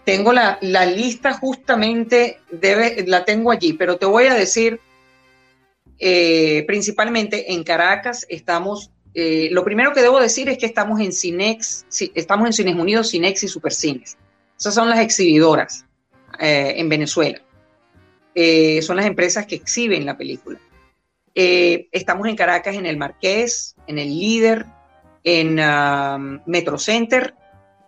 [0.05, 2.39] Tengo la, lista justamente,
[3.05, 4.79] la tengo allí, pero te voy a decir,
[5.97, 11.11] eh, principalmente en Caracas estamos, eh, lo primero que debo decir es que estamos en
[11.11, 14.17] Cinex, estamos en Cines Unidos, Cinex y Supercines.
[14.59, 15.85] Esas son las exhibidoras
[16.39, 17.41] eh, en Venezuela.
[18.81, 20.59] son las empresas que exhiben la película.
[21.37, 24.65] Eh, estamos en Caracas, en el Marqués, en el Líder,
[25.25, 27.35] en um, Metro Center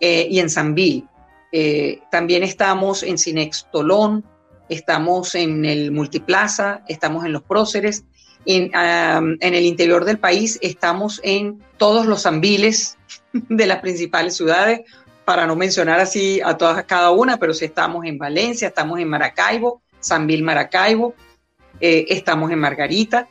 [0.02, 1.06] eh, y en Sanville.
[1.52, 4.26] Eh, también estamos en Cinex Tolón,
[4.70, 8.04] estamos en el Multiplaza, estamos en los Próceres.
[8.46, 12.98] En, um, en el interior del país estamos en todos los Sanviles
[13.34, 14.82] de las principales ciudades,
[15.26, 19.10] para no mencionar así a todas cada una, pero sí estamos en Valencia, estamos en
[19.10, 21.16] Maracaibo, Sanville Maracaibo,
[21.82, 23.28] estamos en Margarita,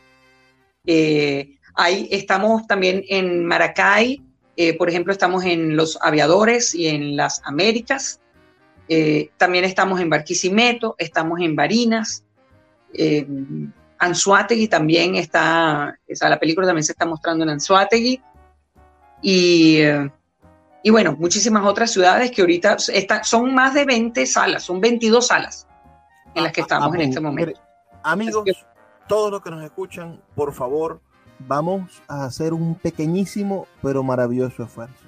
[0.84, 4.22] eh, ahí estamos también en Maracay,
[4.56, 8.20] eh, por ejemplo, estamos en los aviadores y en las Américas.
[8.88, 12.24] Eh, también estamos en Barquisimeto, estamos en Barinas.
[13.98, 18.20] Anzuategui también está, o sea, la película también se está mostrando en Anzuategui.
[19.22, 19.80] Y,
[20.82, 25.26] y bueno, muchísimas otras ciudades que ahorita está, son más de 20 salas, son 22
[25.26, 25.66] salas
[26.34, 27.60] en las que ah, estamos en este momento.
[28.04, 28.44] Amigos,
[29.08, 31.00] todos los que nos escuchan, por favor,
[31.40, 35.04] vamos a hacer un pequeñísimo pero maravilloso esfuerzo.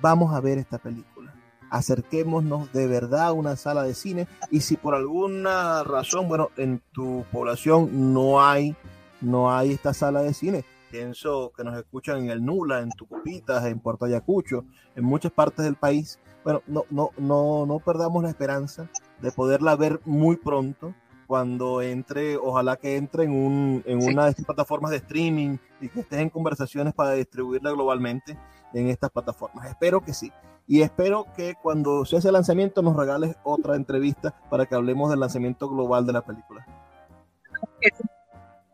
[0.00, 1.34] Vamos a ver esta película.
[1.70, 6.82] Acerquémonos de verdad a una sala de cine y si por alguna razón, bueno, en
[6.92, 8.76] tu población no hay
[9.20, 13.64] no hay esta sala de cine, pienso que nos escuchan en el Nula, en Tucupitas,
[13.66, 14.64] en Puerto Ayacucho,
[14.96, 16.18] en muchas partes del país.
[16.42, 18.88] Bueno, no, no, no, no perdamos la esperanza
[19.20, 20.94] de poderla ver muy pronto
[21.30, 25.88] cuando entre, ojalá que entre en, un, en una de estas plataformas de streaming y
[25.88, 28.36] que estés en conversaciones para distribuirla globalmente
[28.74, 29.68] en estas plataformas.
[29.68, 30.32] Espero que sí.
[30.66, 35.08] Y espero que cuando se hace el lanzamiento nos regales otra entrevista para que hablemos
[35.08, 36.66] del lanzamiento global de la película.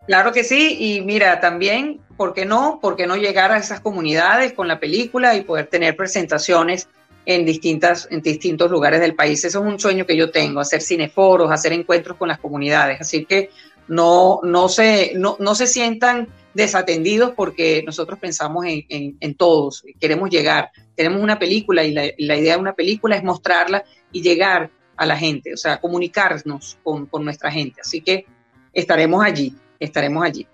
[0.06, 2.78] Claro que sí, y mira, también, ¿por qué no?
[2.80, 6.88] ¿Por qué no llegar a esas comunidades con la película y poder tener presentaciones
[7.26, 9.44] en, distintas, en distintos lugares del país.
[9.44, 13.00] Eso es un sueño que yo tengo, hacer cineforos, hacer encuentros con las comunidades.
[13.00, 13.50] Así que
[13.88, 20.30] no, no, se, no, no se sientan desatendidos porque nosotros pensamos en, en, todos, queremos
[20.30, 20.70] llegar.
[20.94, 25.04] Tenemos una película y la, la, idea de una película es mostrarla y llegar a
[25.04, 27.82] la gente, o sea, comunicarnos con, con nuestra gente.
[27.82, 28.24] Así que
[28.72, 30.46] estaremos allí, estaremos allí.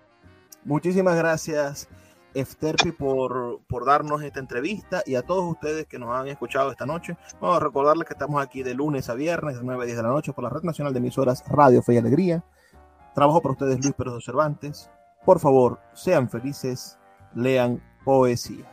[0.65, 1.89] Muchísimas gracias.
[2.35, 6.87] Efterpi por, por darnos esta entrevista y a todos ustedes que nos han escuchado esta
[6.87, 7.17] noche.
[7.41, 10.03] Vamos a recordarles que estamos aquí de lunes a viernes, de 9 a 10 de
[10.03, 12.45] la noche, por la Red Nacional de Emisoras Radio Fe y Alegría.
[13.15, 14.91] Trabajo para ustedes Luis Pérez Cervantes.
[15.25, 16.99] Por favor, sean felices,
[17.35, 18.72] lean poesía.